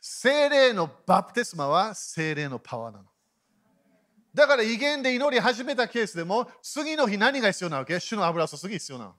[0.01, 3.05] 精霊のバプテスマは精霊のパワーなの。
[4.35, 7.99] だから威厳で祈り始めたケースでも次の日何が必要なわけ？
[7.99, 9.15] 主の油注ぎ必要なの。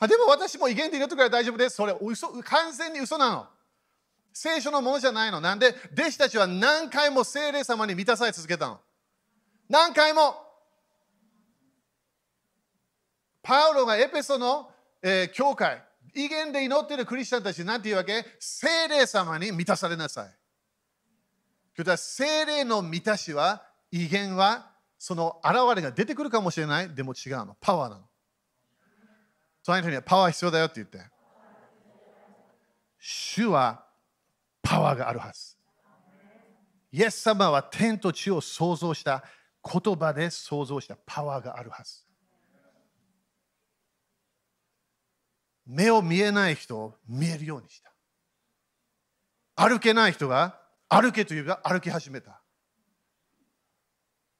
[0.00, 1.76] あでも私も威厳で祈ってくれば大丈夫です。
[1.76, 3.46] それ嘘完全に嘘なの。
[4.32, 5.40] 聖書のものじゃないの。
[5.40, 8.80] なんで弟子たちは何回も精霊様に満たされ続けたの。
[9.74, 10.36] 何回も。
[13.42, 14.70] パウロがエペソの、
[15.02, 15.82] えー、教会、
[16.14, 18.24] 威厳で祈っているクリスチャンたちなんていうわけ？
[18.38, 20.28] 精霊様に満たされなさい。
[21.74, 26.94] という精霊の満たしは威厳はその現れが出てくるかもしれない。
[26.94, 27.56] でも違うの。
[27.60, 28.02] パワーなの。
[29.60, 31.00] その人にはパワー必要だよって言って。
[33.00, 33.84] 主は
[34.62, 35.56] パワーがあるはず。
[36.92, 39.24] イエス様は天と地を創造した
[39.64, 42.04] 言葉で創造したパワーがあるはず。
[45.66, 47.90] 目を見えない人を見えるようにした。
[49.56, 52.42] 歩けない人が歩けというか歩き始めた。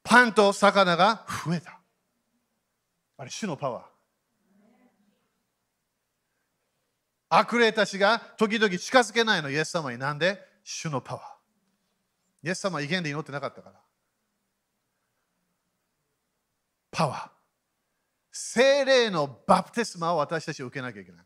[0.03, 1.79] パンと魚が増えた。
[3.17, 3.83] あれ、主のパワー。
[7.29, 9.97] 悪霊たちが時々近づけないの、イエス様に。
[9.97, 10.39] なんで？
[10.63, 12.47] 主のパワー。
[12.47, 13.79] イエス様は威厳で祈ってなかったから。
[16.95, 17.29] パワー。
[18.31, 21.25] 精霊のバプテスマを私たち受けなきゃいけない。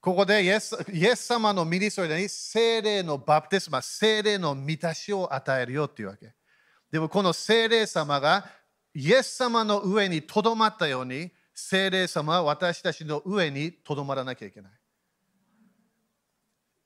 [0.00, 6.32] ここでイエスイエス様のミニストリに精霊のバプテスマ、精霊の満たしを与えるよっていうわけ。
[6.90, 8.48] でもこの精霊様が
[8.94, 14.72] イエス様の上にとどまったように、精霊様は私たちの上にとどまらなきゃいけない。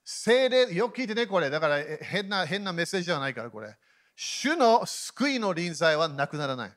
[0.03, 1.51] 精霊、よく聞いてね、これ。
[1.51, 3.77] だから変な変なメッセージじゃないから、これ。
[4.17, 6.73] 主の救いの臨在はなくならない。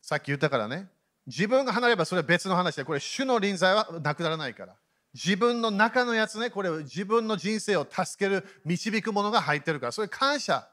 [0.00, 0.88] さっき言ったからね。
[1.26, 4.76] 自分が離ればそれは別の話で、これ主の臨在はなくならないから。
[5.12, 10.68] 自分の中のやつね、これ自分の人生を助ける、導くものが入ってるから、それ感謝。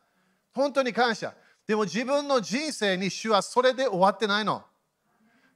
[0.54, 1.34] 本当に感謝。
[1.66, 4.64] でも自分の人生に主はそれで終わってないの。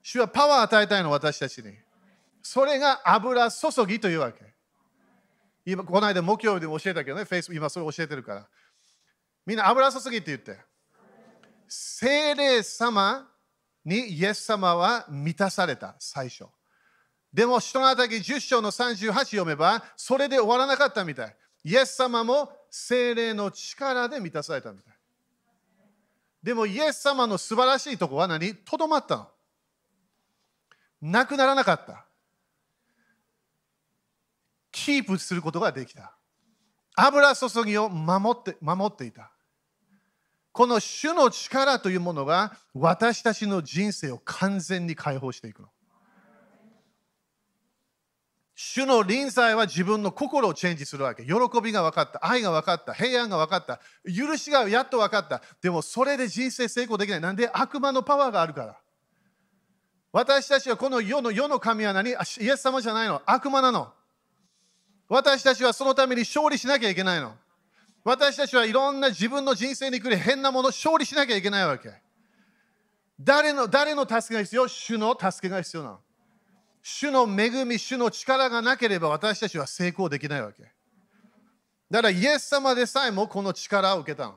[0.01, 1.73] 主はパワー与えたいの、私たちに。
[2.41, 4.39] それが油注ぎというわけ。
[5.65, 8.47] 今、この間木曜日でも教えたけどね、フェイス今それ教えてるから。
[9.47, 10.59] みんな油注ぎって言って。
[11.69, 13.29] 精霊様
[13.85, 16.45] にイエス様は満たされた、最初。
[17.31, 21.35] でも、人のたき10章の38読めば、それで終わらなかったみたい。
[21.63, 24.93] イエス様も精霊の力で満たされたみたい。
[26.43, 28.53] でも、イエス様の素晴らしいとこは何？
[28.53, 29.27] とどまったの。
[31.01, 32.05] なくならなかった。
[34.71, 36.13] キープすることができた。
[36.97, 39.31] 油注ぎを守って守っていた。
[40.57, 45.67] この主の力というものが私たちの人生を完全に解放していくの。
[48.55, 51.23] 主の臨在は自分の心をチェンジするわけ。
[51.23, 52.25] 喜びが分かった。
[52.25, 52.95] 愛が分かった。
[52.95, 53.79] 平安が分かった。
[54.11, 55.43] 許しがやっと分かった。
[55.61, 57.21] でもそれで人生成功できない。
[57.21, 58.77] なんで悪魔のパワーがあるから。
[60.11, 62.25] 私たちはこの世の世の神は何イエ
[62.57, 63.21] ス様じゃないの。
[63.27, 63.93] 悪魔なの。
[65.07, 67.35] 私たちはそのために勝利しなきゃいけないの。
[68.07, 71.91] 私たちはいろんな自分の人生に来る変なものを勝利しなきゃいけないわけ。
[73.19, 74.65] 誰の誰の助けが必要？
[74.69, 75.99] 主の助けが必要なの。
[76.81, 80.63] 主の恵み、主の力がなければ私たちは成功できないわけ。
[81.91, 84.35] だからイエス様でさえもこの力を受けたの。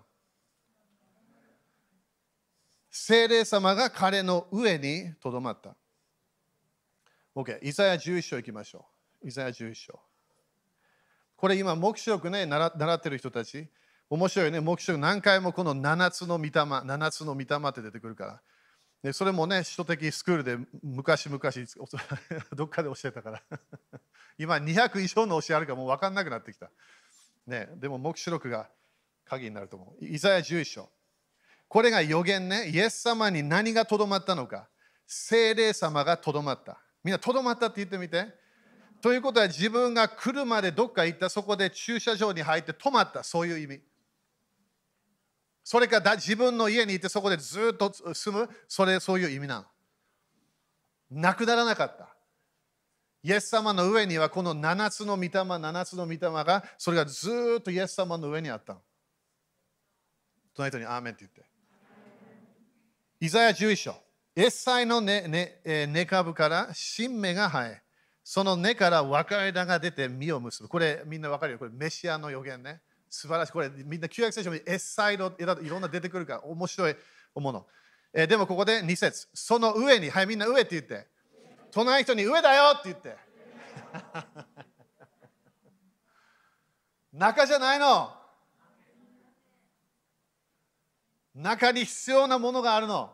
[2.90, 5.76] 聖霊様が彼の上にとどまった。
[7.36, 8.84] OK、イザヤ11章いきましょ
[9.22, 9.28] う。
[9.28, 10.00] イザヤ11章。
[11.40, 13.66] これ今、目視録ね、習習ってる人たち。
[14.10, 18.40] 面白いね、目視録何回もこの7つの御霊、7つの御霊って出てくるから。
[19.02, 21.40] でそれもね、首都的スクールで昔々
[22.54, 23.42] どっかで教えたから。
[24.36, 26.70] 今200以上の教えあるからもう分かんなくなってきた。
[27.46, 28.68] ね、でも目視録が
[29.24, 30.04] 鍵になると思う。
[30.04, 30.90] イザヤ11章。
[31.68, 34.68] これが予言ね、イエス様に何がとどまったのか。
[35.06, 36.82] 聖霊様がとどまった。
[37.02, 38.38] みんなとどまったって言ってみて。
[39.00, 43.80] ということは自分が来るまでどっか行ったそこで駐車場に入って止まったそういう意味。
[45.64, 49.64] それかだ自分の家にいてそこでずっと住むそれそういう意味なの。
[51.10, 52.08] なくならなかった。
[53.22, 58.80] イエス様の上にはこの7つの御霊、7つの御霊がそれがずっとイエス様の上にあったの。
[60.54, 61.44] 隣人にアーメンって言って。
[63.20, 63.94] イザヤ11章。
[64.36, 67.82] エッサイの根、ねね、根株から新芽が生え、
[68.32, 70.68] その根から若枝が出て実を結ぶ。
[70.68, 71.58] これみんなわかるよ。
[71.58, 72.80] これメシアの予言ね。
[73.08, 73.52] 素晴らしい。
[73.52, 76.94] これみんな旧約聖書にエッサイのいろんな出てくるから面白い
[77.34, 77.66] もの。
[78.14, 81.08] えー、でもここで2節その上に、はいみんな上って言って。
[81.72, 83.16] 隣人に上だよって言って。
[87.12, 88.16] 中じゃないの。
[91.34, 93.12] 中に必要なものがあるの。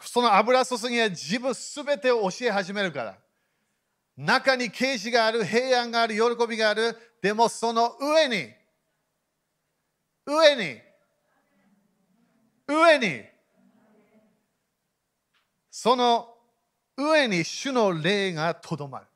[0.00, 3.21] その油注ぎは自分すべてを教え始めるから。
[4.16, 6.96] 中に啓示がある、平安がある、喜びがある。
[7.22, 8.50] でもその上に、
[10.26, 10.78] 上に、
[12.68, 13.22] 上に、
[15.70, 16.28] その
[16.96, 19.06] 上に主の霊がとどまる。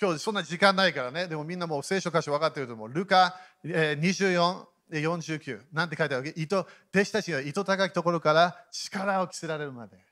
[0.00, 2.88] 今日そんな時間ないからね、でもみんなもう聖書箇所分かってると思う。
[2.92, 5.60] ルカ24、49。
[5.72, 10.05] なんて書いてある糸弟子たちが糸高いところから力を着せられるまで。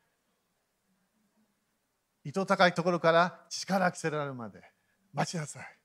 [2.24, 4.62] 糸高いところから力を着せられるまで。
[5.12, 5.78] 待ちなさい。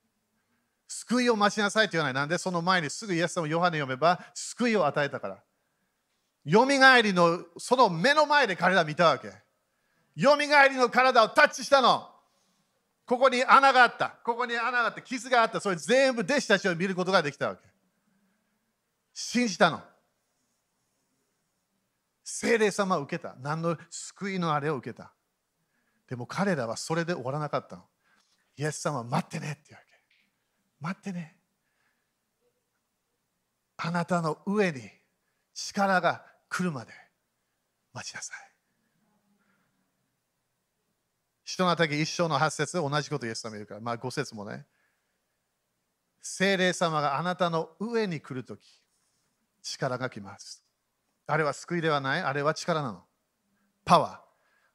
[0.88, 2.13] 救いを待ちなさいって言わない。
[2.13, 5.43] なんでその前にすぐイエス様ヨハネ読めば救いを与えたから。
[6.45, 9.32] よみがえりのその目の前で彼ら見たわけ。
[10.15, 12.10] よみがえりの体をタッチしたの。
[13.06, 14.15] ここに穴があった。
[14.23, 15.60] ここに穴があって、傷があった。
[15.60, 17.62] それ全部弟子たちを見ることができたわけ。
[19.13, 19.82] 信じたの。
[22.23, 23.36] 聖霊様を受けた。
[23.41, 25.12] 何の救いのあれを受けた。
[26.10, 27.84] でも彼らはそれで終わらなかったの。
[28.58, 29.89] イエス様待ってねって言うわけ。
[30.82, 31.38] 待ってね。
[33.78, 34.82] あなたの上に
[35.54, 36.91] 力が来るまで
[37.93, 38.38] 待ちなさい。
[41.43, 44.65] 人の畑一生の八節同じことイエス様言うから、まあ五節もね。
[46.22, 48.82] 聖霊様があなたの上に来るとき、
[49.62, 50.63] 力が来ます。
[51.28, 53.04] あれは救いではない、あれは力なの。
[53.86, 54.29] パワー。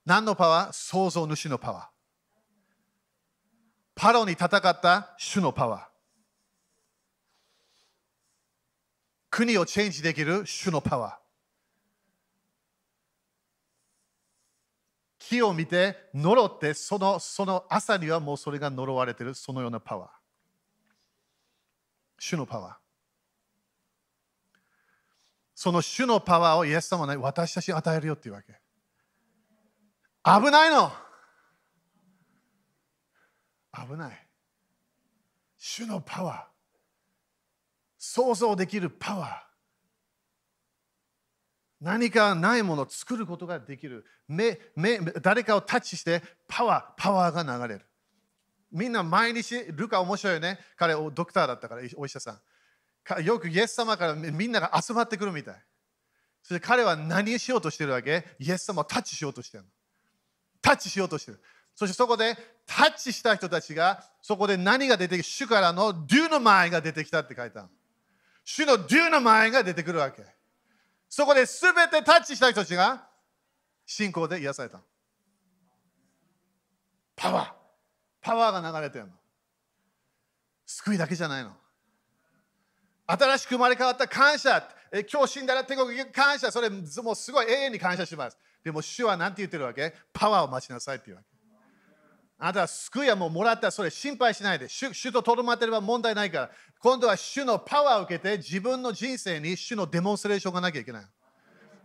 [0.05, 0.73] 何のパワー？
[0.73, 1.85] 創造主のパワー。
[3.95, 5.83] パロに戦った主のパワー。
[9.31, 11.15] 国をチェンジできる主のパワー。
[15.19, 20.11] 木を見て呪ってそのその朝にはもうそれが呪われてるそのようなパワー。
[22.19, 22.75] 主のパワー。
[25.55, 28.61] その主のパワーをイエス様は、ね、私たちに与えるよっていうわけ。
[30.25, 30.91] 危ないの
[33.75, 34.27] 危ない。
[35.59, 36.43] 主のパワー。
[37.99, 39.31] 想像できるパワー。
[41.81, 44.07] 何かないものを作ることができる。
[44.27, 47.87] 目目誰かをタッチしてパワー、パワーが流れる。
[48.73, 50.59] みんな毎日、ルカ面白いよね。
[50.77, 52.41] 彼、ドクターだったから、お医者さ
[53.19, 53.23] ん。
[53.23, 55.63] よくイエス様からみんなが集まってくるみたい。
[56.43, 58.25] そして彼は何しようとしてるわけ？
[58.39, 59.71] イエス様をタッチしようとしてるの。
[60.65, 61.41] タッチしようとしてる。
[61.75, 62.37] そしてそこで
[62.67, 67.69] タッチした人たちがそこで何が出てきて主からのデューの前が出てきたって書いてある。
[68.45, 70.25] 主のデューの前が出てくるわけ。
[71.11, 73.07] そこで全てタッチした人たちが
[73.85, 74.81] 信仰で癒された。
[77.15, 77.53] パワー。
[78.23, 79.13] パワーが流れてるの。
[80.65, 81.53] 救いだけじゃないの。
[83.07, 84.67] 新しく生まれ変わった感謝。
[84.91, 86.51] え今日死んだら天国感謝。
[86.51, 88.39] それもうすごい永遠に感謝します。
[88.65, 89.95] でも主は何て言ってるわけ？
[90.13, 91.29] パワーを待ちなさいって言うわけ。
[92.39, 93.71] あなたは救いはもうもらった。
[93.71, 94.69] それ心配しないで。
[94.69, 96.51] 主主ととどまってれば問題ないから。
[96.81, 101.05] 今度は主のパワーを受けて自分の人生に主のデモンストレーションがなきゃいけない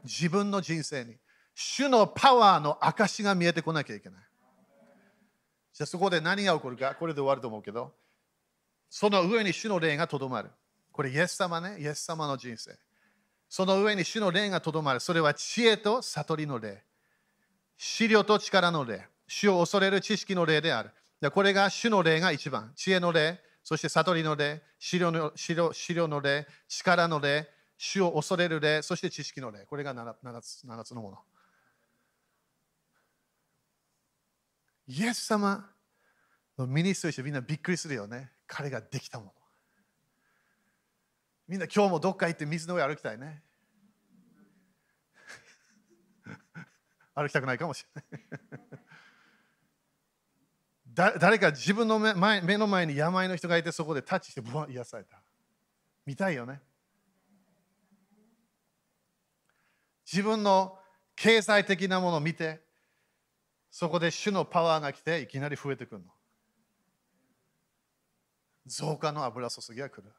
[0.04, 1.16] 自分の人生に。
[1.54, 4.22] 主のパワーの証が見えてこなきゃいけない。
[5.74, 6.96] じゃあそこで何が起こるか？
[6.96, 7.94] これで終わると思うけど。
[8.90, 10.50] その上に主の霊がとどまる。
[10.92, 11.78] これイエス様ね。
[11.80, 12.72] イエス様の人生。
[13.50, 16.84] その上に主の霊がとどまるそれは知恵と悟りの霊
[17.78, 20.92] 資料と力の霊主を恐れる知識の霊である。
[21.32, 22.74] これが主の霊が一番。
[22.76, 27.48] 知恵の霊、そして悟りの霊、資料の資料資料の霊、力の霊、
[27.78, 29.66] 主を恐れる霊、そして知識の霊。
[29.66, 31.18] これが 7, 7, つ ,7 つのもの。
[34.88, 35.70] イエス様
[36.58, 38.32] のミニストリーしてみんなびっくりするよね。
[38.48, 39.34] 彼ができたもの。
[41.50, 43.42] みんな今日もどっか行って水の上歩きたいね。
[47.16, 48.22] 歩きたくないかもしれない。
[50.94, 55.24] だ誰か自分の目前目の前に病の人がいてそこでタッチしてブワン癒された。
[56.06, 56.62] 見たいよね。
[60.06, 60.78] 自分の
[61.16, 62.62] 経済的なものを見て
[63.72, 66.12] そこで主のパワーが来ていきなり増えてくるの。
[68.68, 70.14] 増加の油注ぎが来る。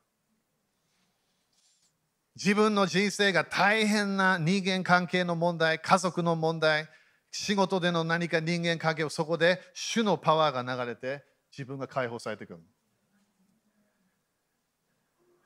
[2.36, 6.88] 自分の人生が大変な人間関係の問題家族の問題
[7.30, 12.60] 仕事での何か人間関係をそこで主のパワーが流れて自分が解放されていくる。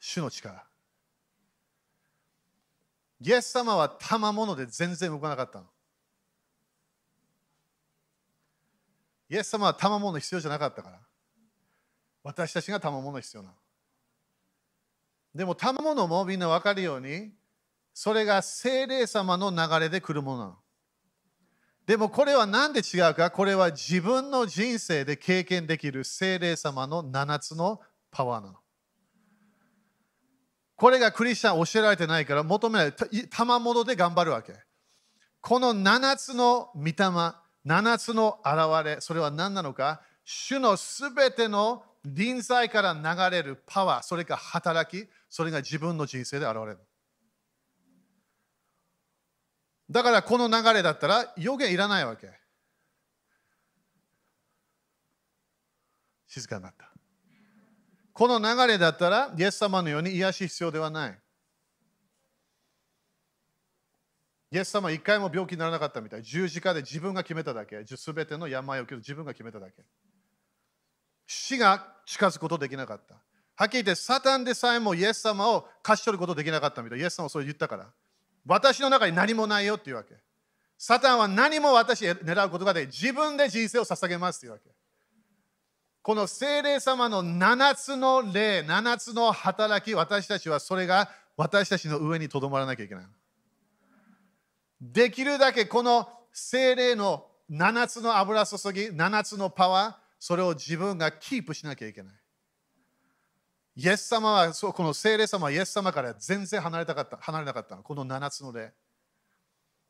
[0.00, 0.64] 主の力。
[3.20, 5.62] イエス様は賜物で全然動かなかった。
[9.30, 11.00] イエス様は賜物必要じゃなかったから。
[12.22, 13.54] 私たちが賜物必要なの。
[15.34, 17.32] でも賜物もみんな分かるように、
[17.92, 20.56] それが精霊様の流れで来るもの。
[21.86, 23.30] でもこれは何で違うか？
[23.30, 27.80] これは自分の人生で経験できる精霊様の7つの
[28.10, 28.58] パワーなの。
[30.76, 32.92] これがクリスチャン教えられてないから求めない。
[33.28, 34.54] 賜物で頑張るわけ。
[35.40, 36.92] この7つの御霊、
[37.66, 40.00] 7つの現れ、それは何なのか？
[40.24, 46.78] 主のすべての臨在から流れるパワー、それか働き、それが自分の人生で現れる。
[49.90, 52.30] だからこの流れだったら予言いらないわけ。
[56.28, 56.88] 静かになった。
[58.12, 61.20] この流れだったら、イエス様のように癒し必要ではない。
[64.52, 66.22] イエス様は一回も病気にならなかったみたい。
[66.22, 67.84] 十字架で自分が決めただけ。
[67.84, 69.82] すべての病を受ける自分が決めただけ。
[71.26, 73.16] 死が近づくことできなかった。
[73.56, 76.98] はっきり言って、サタンでさえもイエス様を勝ち取ることできなかったみたい。
[76.98, 77.86] イエス様はそう言ったから。
[78.46, 80.14] 私の中に何もないよっていうわけ。
[80.76, 84.70] サタンは何も私狙うことがで自分で人生を捧げますっていうわけ。
[86.02, 93.04] この精霊様の7つの霊、7つの働き、私たちはそれが私たちの上にとどまらなきゃいけない。
[94.82, 102.14] できるだけこの精霊の7つの油注ぎ、7つのパワー、それを自分がキープしなきゃいけない。
[103.76, 107.76] イエス様は、この聖霊様はイエス様から全然離れたかった離れなかった。
[107.76, 108.72] この7つの例。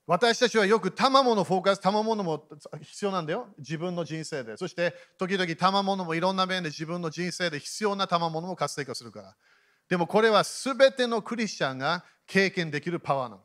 [0.07, 2.47] 私たちはよく賜物フォーカス、賜物も
[2.82, 3.49] 必要なんだよ。
[3.59, 4.57] 自分の人生で。
[4.57, 9.37] そして、時々賜物もいろんな面で自分の人生で必要な賜物も活性化するから。
[9.89, 13.43] でもこれはすべてのクリスチャンが経験できるパワーなの。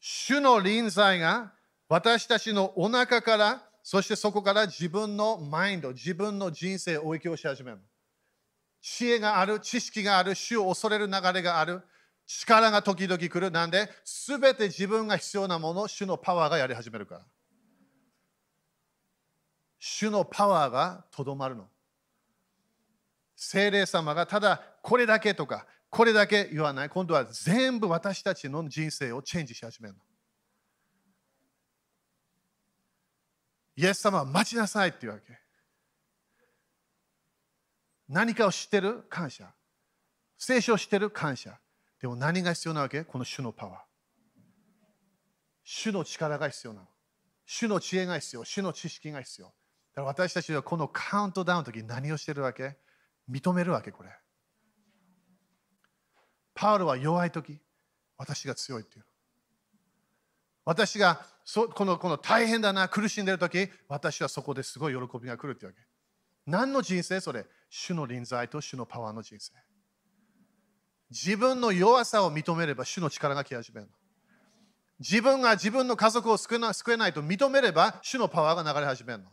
[0.00, 1.52] 主の臨在が
[1.88, 7.78] 私たちのお腹からそしてそこから自分のマインド、自分の人生を影響し始める。
[8.80, 11.82] 知恵がある、知識がある、主を恐れる流れがある、
[12.26, 13.50] 力が時々来る。
[13.50, 17.26] なんで、すべて自分が必要なもの主のパワーがやり始めるから。
[19.78, 21.68] 主のパワーがとどまるの。
[23.36, 26.88] 精霊様がただこれだけとか、これだけ言わない。
[26.88, 30.00] 今度は全部私たちの人生をチェンジし始めるの。
[33.76, 35.24] イエス様は待ちなさいっていうわけ。
[38.08, 39.52] 何かを知ってる感謝。
[40.36, 41.58] 聖書を知ってる感謝。
[42.00, 43.02] でも何が必要なわけ？
[43.02, 43.80] この主のパワー。
[45.64, 46.86] 主の力が必要なの。
[47.46, 48.44] 主の知恵が必要。
[48.44, 49.46] 主の知識が必要。
[49.46, 52.76] だから私たちはこのカウントダウンの時何をしてるわけ？
[53.30, 54.10] 認めるわけ、これ。
[56.54, 57.58] パウロは弱い時、
[58.18, 59.06] 私が強いっていう。
[60.64, 65.78] 私がそこのこの大変だな、苦しんでる時、私はそこですごい喜びが来るってわけ。
[66.46, 67.20] 何の人生？
[67.20, 69.52] それ主の臨在と主のパワーの人生。
[71.10, 73.88] 自分の弱さを認めれば主の力が来始める。
[75.00, 76.58] 自分が自分の家族を救え
[76.96, 79.30] ないと認めれば主のパワーが流れ始めるの。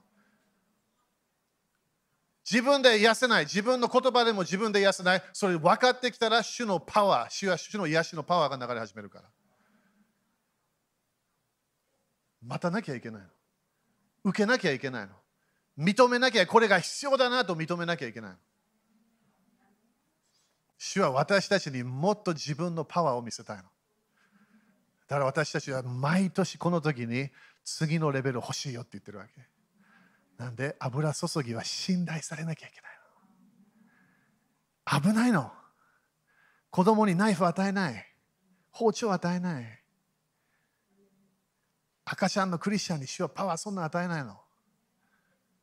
[2.50, 9.30] 自分で癒せない、自分の言葉でも自分で癒せない、それ分かってきたら主のパワー、主は主の癒しのパワーが流れ始めるから。
[12.42, 13.28] 待たなきゃいけないの。
[14.24, 15.14] 受けなきゃいけないの。
[15.78, 18.38] 認めなきゃ、これが必要だなと認めなきゃいけないの。
[20.78, 23.64] 主は私たちにもっと自分のパワーを見せたいの。
[25.08, 27.30] だから私たちは毎年この時に
[27.64, 29.32] 次のレベル欲しいよって言ってるわけ。
[30.38, 32.82] なんで油注ぎは信頼されなきゃいけ
[34.92, 35.12] ないの。
[35.12, 35.52] 危ないの。
[36.72, 38.06] 子供にナイフ与えない。
[38.72, 39.81] 包丁与えない。
[42.06, 44.40] 赤ちゃんのクリスチャンに主はパワーそんな与えないの。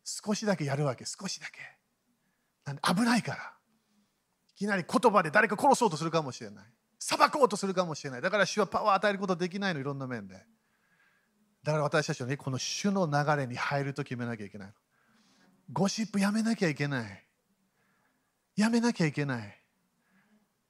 [0.04, 1.58] 少しだけやるわけ、少しだけ。
[2.64, 3.52] なんで危ないから。
[4.54, 6.64] いきなり言葉で誰か殺そうとするかもしれない。
[6.98, 8.22] 裁こうとするかもしれない。
[8.22, 10.34] だから主はパワー与えることできないの、いろんな面で。
[11.62, 14.74] だから私たちはね、この主の流れに入ると決めなきゃいけないの。
[15.72, 17.24] ゴシップやめなきゃいけない。
[18.56, 19.62] やめなきゃいけない。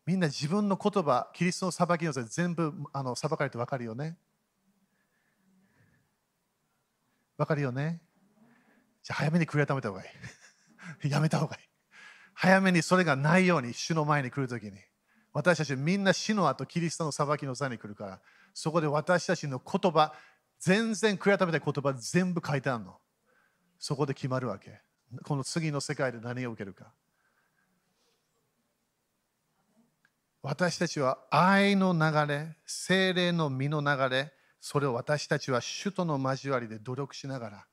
[0.04, 4.16] みんな自分の言葉、キリストの裁きのせ全部あの裁かれて分かるよね。
[7.39, 8.01] 分かるよね。
[9.03, 10.12] じゃあ早めに悔い改めた方がい
[11.05, 11.09] い。
[11.09, 11.68] やめた方がいい。
[12.34, 14.78] 早めにそれがないように主の前に来るときに。
[15.32, 18.20] 私たちみんな死の後キリストの裁きの座に来るから、
[18.53, 20.12] そこで私たちの言葉、
[20.59, 22.99] 全然悔い改めた言葉全部書いてあるの。
[23.78, 24.80] そこで決まるわけ。
[25.22, 26.93] この次の世界で何を受けるか。
[30.43, 37.66] 私たちは愛の流れ、精霊の身の流れ、それを私たちは主との交わりで努力しながら、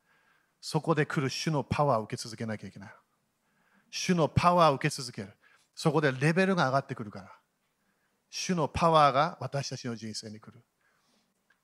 [0.61, 2.89] そこで来る主のパワーを受け続けなきゃいけない。
[3.91, 5.33] 主のパワーを受け続ける。
[5.73, 7.31] そこでレベルが上がってくるから。
[8.29, 10.63] 主のパワーが私たちの人生に来る。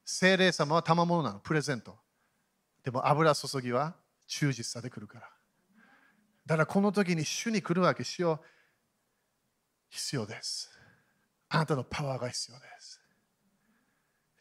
[0.05, 1.97] 精霊様は賜物なの、プレゼント。
[2.83, 3.95] でも油注ぎは
[4.27, 5.29] 忠実さで来るから。
[6.45, 8.39] だからこの時に主に来るわけ、主よう
[9.89, 10.69] 必要です。
[11.49, 12.80] あなたのパワーが必要です。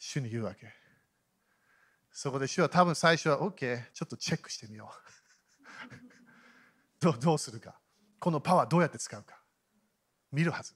[0.00, 0.72] 主に言うわけ。
[2.10, 6.00] そこで主は多分最初は OK、ちょっとチェックしてみよう。
[6.98, 7.78] どどうするか。
[8.18, 9.40] このパワーどうやって使うか。
[10.32, 10.74] 見るはず。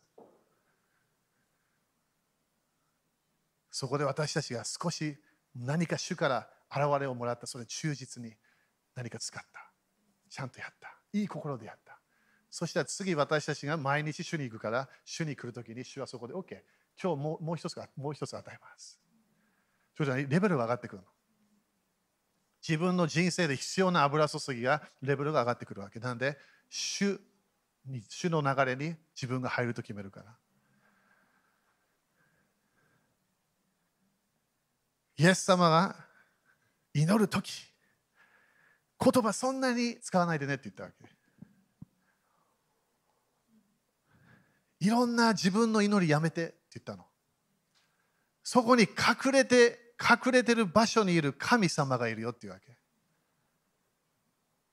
[3.70, 5.18] そこで私たちが少し
[5.54, 8.36] 何か主から現れをもらったそれ忠実に
[8.94, 9.72] 何か使った。
[10.28, 10.96] ちゃんとやった。
[11.12, 11.98] いい心でやった。
[12.50, 16.62] そしたら次私たちが毎日主に行くから主に来るときに主はそこで OK。
[17.02, 19.03] 今日ももう一つもう一つ与えます。
[19.96, 21.08] それじゃレベルが上がってくるの。
[22.66, 26.00] 自分の人生で必要な油注ぎがレベルが上がってくるわけ。
[26.00, 26.38] なんで
[26.68, 27.20] 主
[27.86, 30.34] に主の流れに自分が入ると決めるから。
[35.16, 35.94] イエス様が
[36.92, 37.70] 祈るとき、
[38.98, 41.04] 言葉そんなに使わないでねって言ったわけ。
[44.80, 47.06] いろんな自分の祈りやめてって言ったの。
[48.42, 52.76] そこに隠れて、隠れてる場所にいる神様がいるよっていうわけ。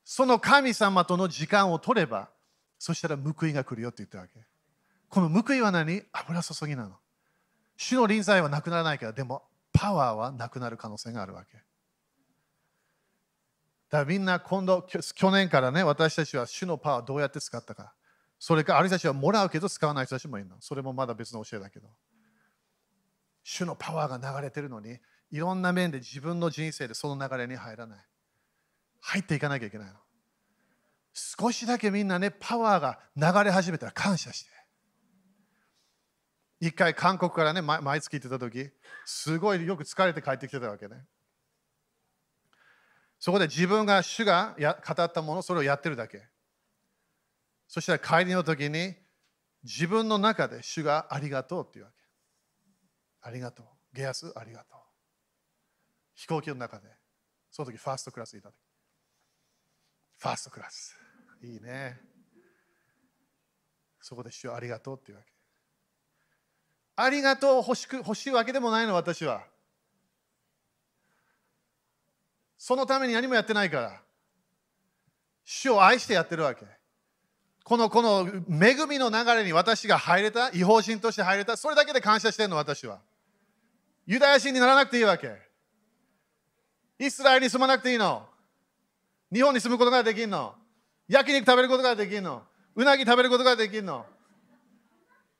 [0.03, 2.29] その神様との時間を取れば、
[2.79, 4.39] そしたら報いが来るよって言ったわけ。
[5.09, 6.03] この報いは何？
[6.11, 6.95] 油注ぎなの。
[7.77, 9.43] 主の臨在はなくならないから、でも
[9.73, 11.57] パワーはなくなる可能性があるわけ。
[11.57, 11.65] だか
[13.99, 17.93] らみんな今度、去年からね、私たちは主のパワーどうやって使ったか。
[18.39, 20.55] それか、ある人たちはもらうけど使わない人たちもいるの。
[20.61, 21.89] それもまだ別の教えだけど。
[23.43, 24.97] 主のパワーが流れてるのに、
[25.31, 27.99] いろんな面で自分の人生でその流れに入らない。
[28.99, 29.93] 入っていかなきゃいけないの。
[31.13, 34.51] 少しだけみんなね、パワーが流れ始めたら感謝して。
[36.59, 38.69] 一回韓国からね、毎月行ってた時、
[39.05, 41.05] すごいよく疲れて帰ってきてたわけね。
[43.19, 46.27] そこで自分が主がや語ったもの、それをやってるだけ。
[47.67, 48.95] そしたら帰りの時に、
[49.63, 51.97] 自分の中で主がありがとうっていうわけ。
[53.21, 53.65] ありがとう。
[53.93, 54.80] ゲアス、ありがとう。
[56.21, 56.83] 飛行機の中で、
[57.49, 58.55] その時ファーストクラスにいた時。
[60.19, 60.95] ファーストクラス。
[61.41, 61.99] いいね。
[63.99, 65.31] そこで主ありがとうっていうわけ。
[66.95, 69.41] ありがとう欲しく欲しいわけでもないの、私は。
[72.55, 73.99] そのために何もやってないから。
[75.43, 76.67] 主を愛してやってるわけ。
[77.63, 83.01] このこの恵みの流れに私が入れた、違法人として入れた、それだけで感謝してるの、私は。
[84.05, 85.50] ユダヤ人にならなくていいわけ。
[87.01, 88.27] イスラエルに住まなくていいの？
[89.33, 90.53] 日本に住むことができるの？
[91.07, 92.43] 焼肉食べることができるの？
[92.75, 94.05] うなぎ食べることができるの？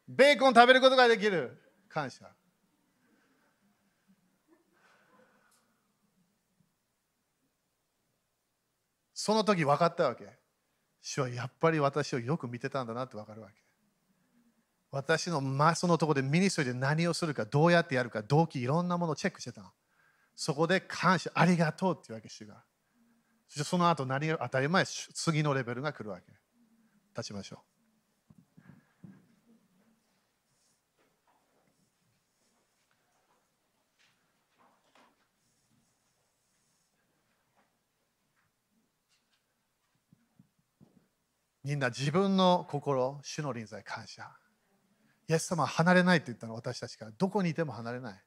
[0.07, 1.55] ベーコン食べることができる？
[1.87, 2.25] 感謝。
[9.13, 10.27] その時分かったわけ。
[11.03, 13.53] 主はやっぱり私をよく見てたんだなって分かるわけ。
[14.89, 15.41] 私の
[15.75, 19.69] そのところでミニストリーで何をするか、どうやってやるか、動機、いろんなものをチェックしてたの。
[20.43, 22.63] そこで感謝、ありがとうっていうわけ、主が。
[23.47, 26.25] そしてその後何を当たり前、次のレベルが来るわけ。
[27.15, 27.71] 立ちましょう。
[41.63, 44.27] みんな自分の心、主の臨在感謝。
[45.29, 47.11] イエス様は離れないって言ったの私たちから。
[47.11, 48.23] どこにいても離れない。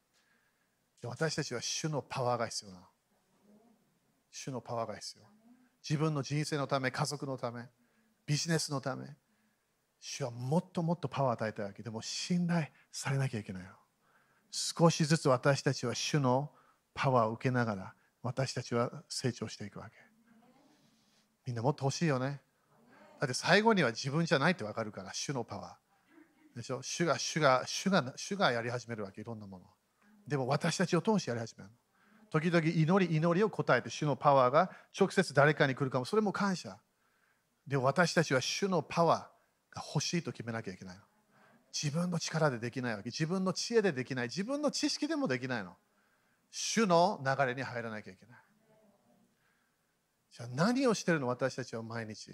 [1.08, 2.88] 私たちは主のパワーが必要な。
[4.30, 5.24] 主のパワーが必要。
[5.88, 7.62] 自分の人生のため、家族のため、
[8.26, 9.06] ビジネスのため。
[10.00, 11.82] 主はもっともっとパワーを与えたいわけ。
[11.82, 13.62] でも信頼されなきゃいけない。
[14.50, 16.50] 少しずつ私たちは主の
[16.94, 19.96] パワーを受けながら私たちは成長していくわけ。
[21.46, 22.40] みんなもっと欲しいよね。
[23.20, 26.56] だって最後には自分じゃないってわかるから、主のパワー。
[26.56, 26.82] でしょ？
[26.82, 29.64] 主が、主が、主が、主がやり始めるわけ、いろんなもの。
[30.26, 31.70] でも私たちを通してやり始める。
[32.30, 36.78] 時々祈り、祈りを答えて、主のパワーが直接誰かに来るかも、それも感謝。
[37.66, 40.98] でも私たちは主のパワーが欲しいと決めなきゃいけない。
[41.72, 43.06] 自分の力でできないわけ。
[43.06, 44.26] 自分の知恵でできない。
[44.26, 45.76] 自分の知識でもできないの。
[46.50, 48.38] 主の流れに入らなきゃいけない。
[50.30, 51.28] じゃあ何をしてるの？
[51.28, 52.32] 私たちは毎日。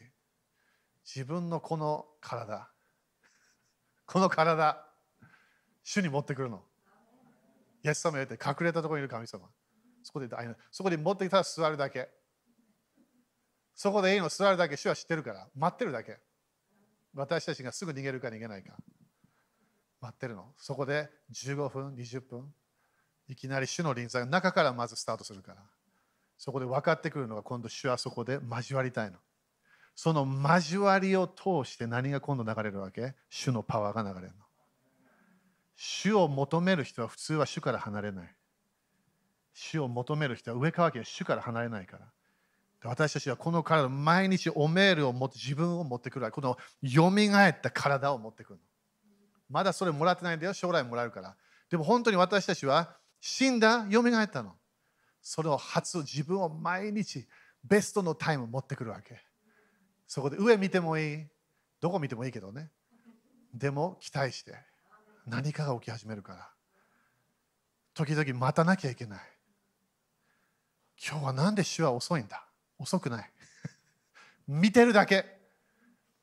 [1.05, 2.71] 自分のこの体、
[4.07, 4.87] この体、
[5.83, 6.63] 主に持ってくるの。
[7.83, 9.49] イエス様言って隠れたところにいる神様。
[10.03, 10.29] そこで
[10.71, 12.09] そこで持ってきたら座るだけ。
[13.75, 14.77] そこでいいの座るだけ。
[14.77, 15.49] 主は知ってるから。
[15.55, 16.19] 待ってるだけ。
[17.15, 18.77] 私たちがすぐ逃げるか逃げないか。
[20.01, 20.55] 待ってるの。
[20.57, 22.55] そこで15分、20分。
[23.29, 25.63] いきなり主の臨在が中からまずスタートするから。
[26.37, 29.19] そこで分かってくるのが今度主はそこで交わりたいの。
[29.95, 33.15] その交わりを通して何が今度流れるわけ？
[33.29, 34.45] 主のパワーが流れるの。
[35.83, 38.35] 主を求める人は普通は主から離れない。
[39.55, 42.07] 主を求める人は上川家は主から離れないから。
[42.83, 46.31] 私たちはこの体、毎日おメールを持って自分を持ってくる。
[46.33, 48.63] この蘇った体を持ってくるの。
[49.49, 50.53] まだそれもらってないんだよ。
[50.53, 51.35] 将来もらえるから。
[51.71, 54.55] でも本当に私たちは死んだ、蘇ったの。
[55.23, 57.27] それを初、自分を毎日
[57.65, 59.19] ベストのタイムを持ってくるわけ。
[60.11, 61.27] そこで上見てもいい
[61.81, 62.71] どこ見てもいいけどね
[63.55, 64.55] でも期待して
[65.31, 66.49] 何かが起き始めるから。
[67.95, 69.21] 時々待たなきゃいけない。
[71.03, 72.45] 今日は何で主は遅いんだ？
[72.79, 73.31] 遅くない。
[74.47, 75.39] 見てるだけ。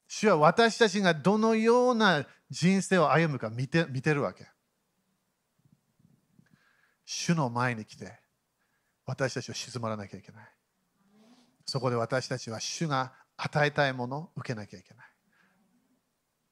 [0.08, 4.50] 主は私たちがどのような人生を歩むか見て見てるわけ。
[7.06, 8.20] 主の前に来て
[9.06, 10.54] 私たちは静まらなきゃいけない。
[11.66, 15.08] そこで私たちは主が与えたいものを受けなきゃいけない。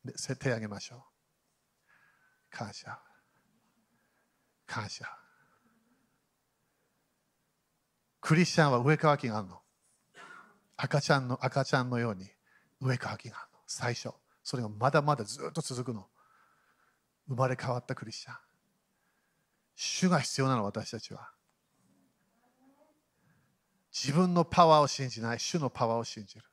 [0.06, 1.15] で手を挙げましょう。
[2.56, 2.98] 感謝。
[4.66, 5.06] 感謝。
[8.22, 9.60] クリスチャンは上乾きがあるの。
[10.78, 12.26] 赤ちゃんの赤ちゃんのように
[12.80, 13.60] 上乾きがあるの。
[13.68, 14.12] 最初。
[14.42, 16.08] それがまだまだずっと続くの。
[17.28, 18.36] 生まれ変わったクリスチャン。
[19.76, 21.30] 主が必要なの、私たちは。
[23.92, 26.46] 自分のパワーを信じない、主のパワーを信じる。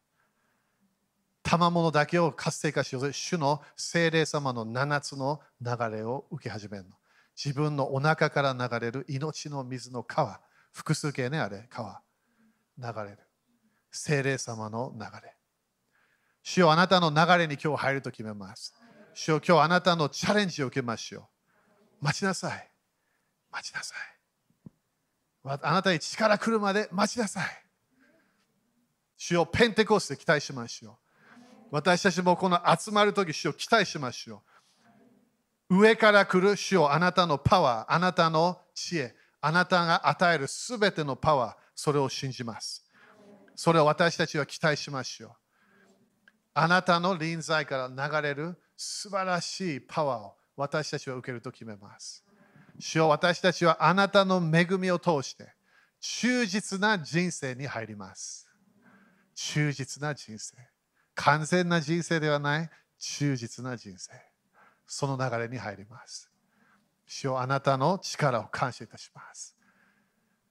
[1.43, 6.91] 賜物だけを活性化しよう主の精霊様の7つの流れを受け始めるの。
[7.37, 10.41] 自分のお腹から流れる命の水の川、
[10.73, 12.01] 複数形ね、あれ、川、
[12.79, 13.19] 流れる。
[13.91, 15.35] 精霊様の流れ。
[16.43, 18.75] 主よあなたの流れに今日入ると決めます。
[19.15, 22.05] 主よ今日あなたのチャレンジを受けましょう。
[22.05, 22.71] 待ちなさい。
[23.51, 23.99] 待ちなさい。
[25.45, 27.45] あなたに力来るまで待ちなさい。
[29.17, 31.02] 主よペンテコスで期待しましょう。
[31.73, 34.43] 私たちもこの集まるとき、主を期待しましょ
[35.71, 35.79] う。
[35.79, 42.85] 上から来る主をあなたのパワー、あなたの知恵、あなたが与えるすべてのパワー、それを信じます。
[43.57, 45.31] それを私たちは期待しましょう。
[46.53, 52.23] あなたの臨在から流れる素晴らしいパワーを私たちは受けると決めます。
[52.79, 55.55] 主よ私たちはあなたの恵みを通して
[56.01, 58.47] 忠実な人生に入ります。
[59.35, 60.72] 忠実な人生。
[61.15, 64.11] 完全な人生ではない忠実な人生。
[64.87, 66.31] その流れに入ります。
[67.07, 69.57] 主よあなたの力を感謝いたします。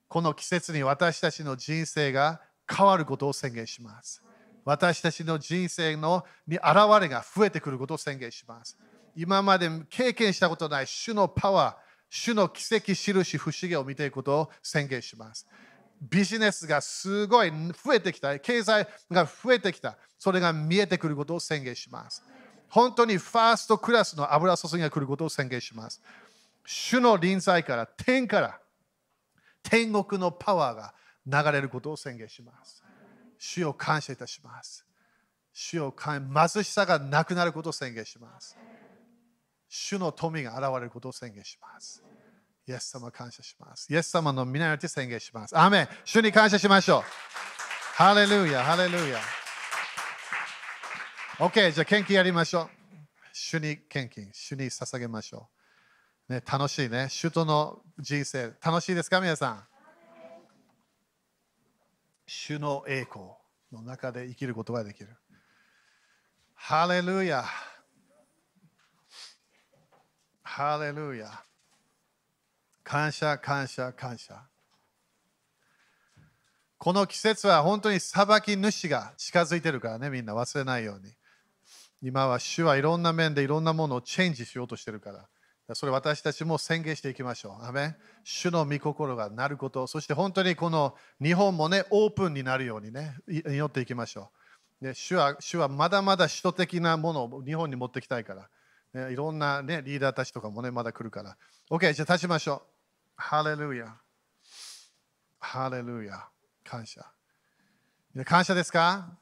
[0.08, 4.22] この季節に私たちの人生が変わることを宣言します。
[4.64, 6.66] 私たちの人生のに現
[7.02, 8.78] れが増えてくることを宣言します。
[9.16, 15.48] 今まで経験したことない主のパワー、主の奇跡、印、不思議を見ていくことを宣言します。
[16.02, 22.24] ビジネスがすごい増えてきた、経済が増えてきた、それが見えてくることを宣言します。
[22.70, 26.02] 本当にファーストクラスの油注ぎが来ることを宣言します。
[26.66, 28.60] 主の臨在から、天から、
[29.62, 30.94] 天国のパワーが
[31.44, 32.84] 流れることを宣言します。
[33.38, 34.86] 主を感謝いたします。
[35.54, 38.58] 主を感貧しさがなくなることを宣言します。
[39.68, 42.04] 主の富が現れることを宣言します。
[42.72, 43.92] イエス様感謝します。
[43.92, 45.58] イエス様の皆によって宣言します。
[45.58, 47.04] アーメン主に感謝しましょう。
[47.96, 49.20] ハレルヤ、ハレルヤ。
[51.38, 52.70] OK、じゃあ献金やりましょう。
[53.34, 55.50] 主に献金、主に捧げましょ
[56.30, 56.34] う。
[56.34, 57.10] ね、楽しいね。
[57.10, 59.68] 主との人生、楽しいですか、皆さん。
[62.26, 63.26] 主の栄光
[63.74, 65.10] の中で生きることができる。
[66.54, 67.44] ハレルヤ。
[70.42, 71.44] ハレルヤ。
[72.84, 74.42] 感謝、感謝、感謝。
[76.78, 81.14] この季節は本当に裁き主が近づいてるからね、みんな忘れないように。
[82.02, 85.76] 今は主はいろんな面でいろんなものをチェンジしようとしてるから。
[85.76, 87.66] それ私たちも宣言していきましょう。
[87.66, 94.32] アメ主の御心がなること、そして本当にこの日本もね、オープンになるようにね、祈っていきましょ
[94.82, 94.86] う。
[94.86, 98.50] ね、主は主はまだまだ首都的なものを日本に持ってきたいから。
[98.94, 101.38] ね、いろんな、ね、リーダーたちとかもね、まだ来るから。
[101.70, 102.71] OK、じゃあ立ちましょう。
[103.22, 103.96] ハレルヤ。
[105.40, 106.26] ハレルヤ。
[106.66, 107.06] 感謝。
[108.26, 109.16] 感謝ですか？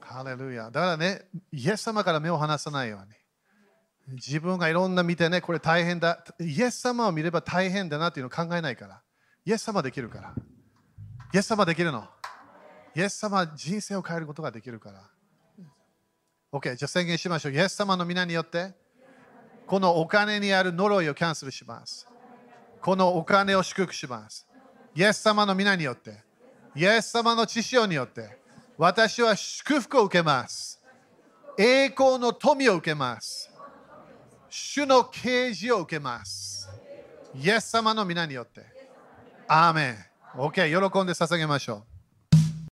[0.00, 0.72] ハレルヤ。
[0.72, 4.16] だからね、イエス様から目を離さないように。
[4.16, 6.24] 自分がいろんな見てね、これ大変だ。
[6.40, 9.00] イエス様を見れば大変だなっていうのを考えないから。
[9.46, 10.34] イエス様できるから。
[11.32, 12.06] イエス様できるの。
[12.96, 15.08] イエス様は人生を変えることができるから。
[16.52, 17.52] OK、じゃあ宣言しましょう。
[17.52, 18.74] イエス様の皆によって、
[19.66, 22.08] このお金にある呪いをキャンセルします。
[22.84, 24.46] このお金を祝福します。
[24.94, 26.18] イエス様の皆によって、
[26.76, 28.36] イエス様の知識によって、
[28.76, 30.78] 私は祝福を受けます。
[31.58, 33.50] 栄光の富を受けます。
[34.50, 36.68] 主の啓示を受けます。
[37.34, 38.66] イエス様の皆によって。
[39.48, 39.96] アーメン。
[40.36, 41.93] OK、喜んで捧げましょう。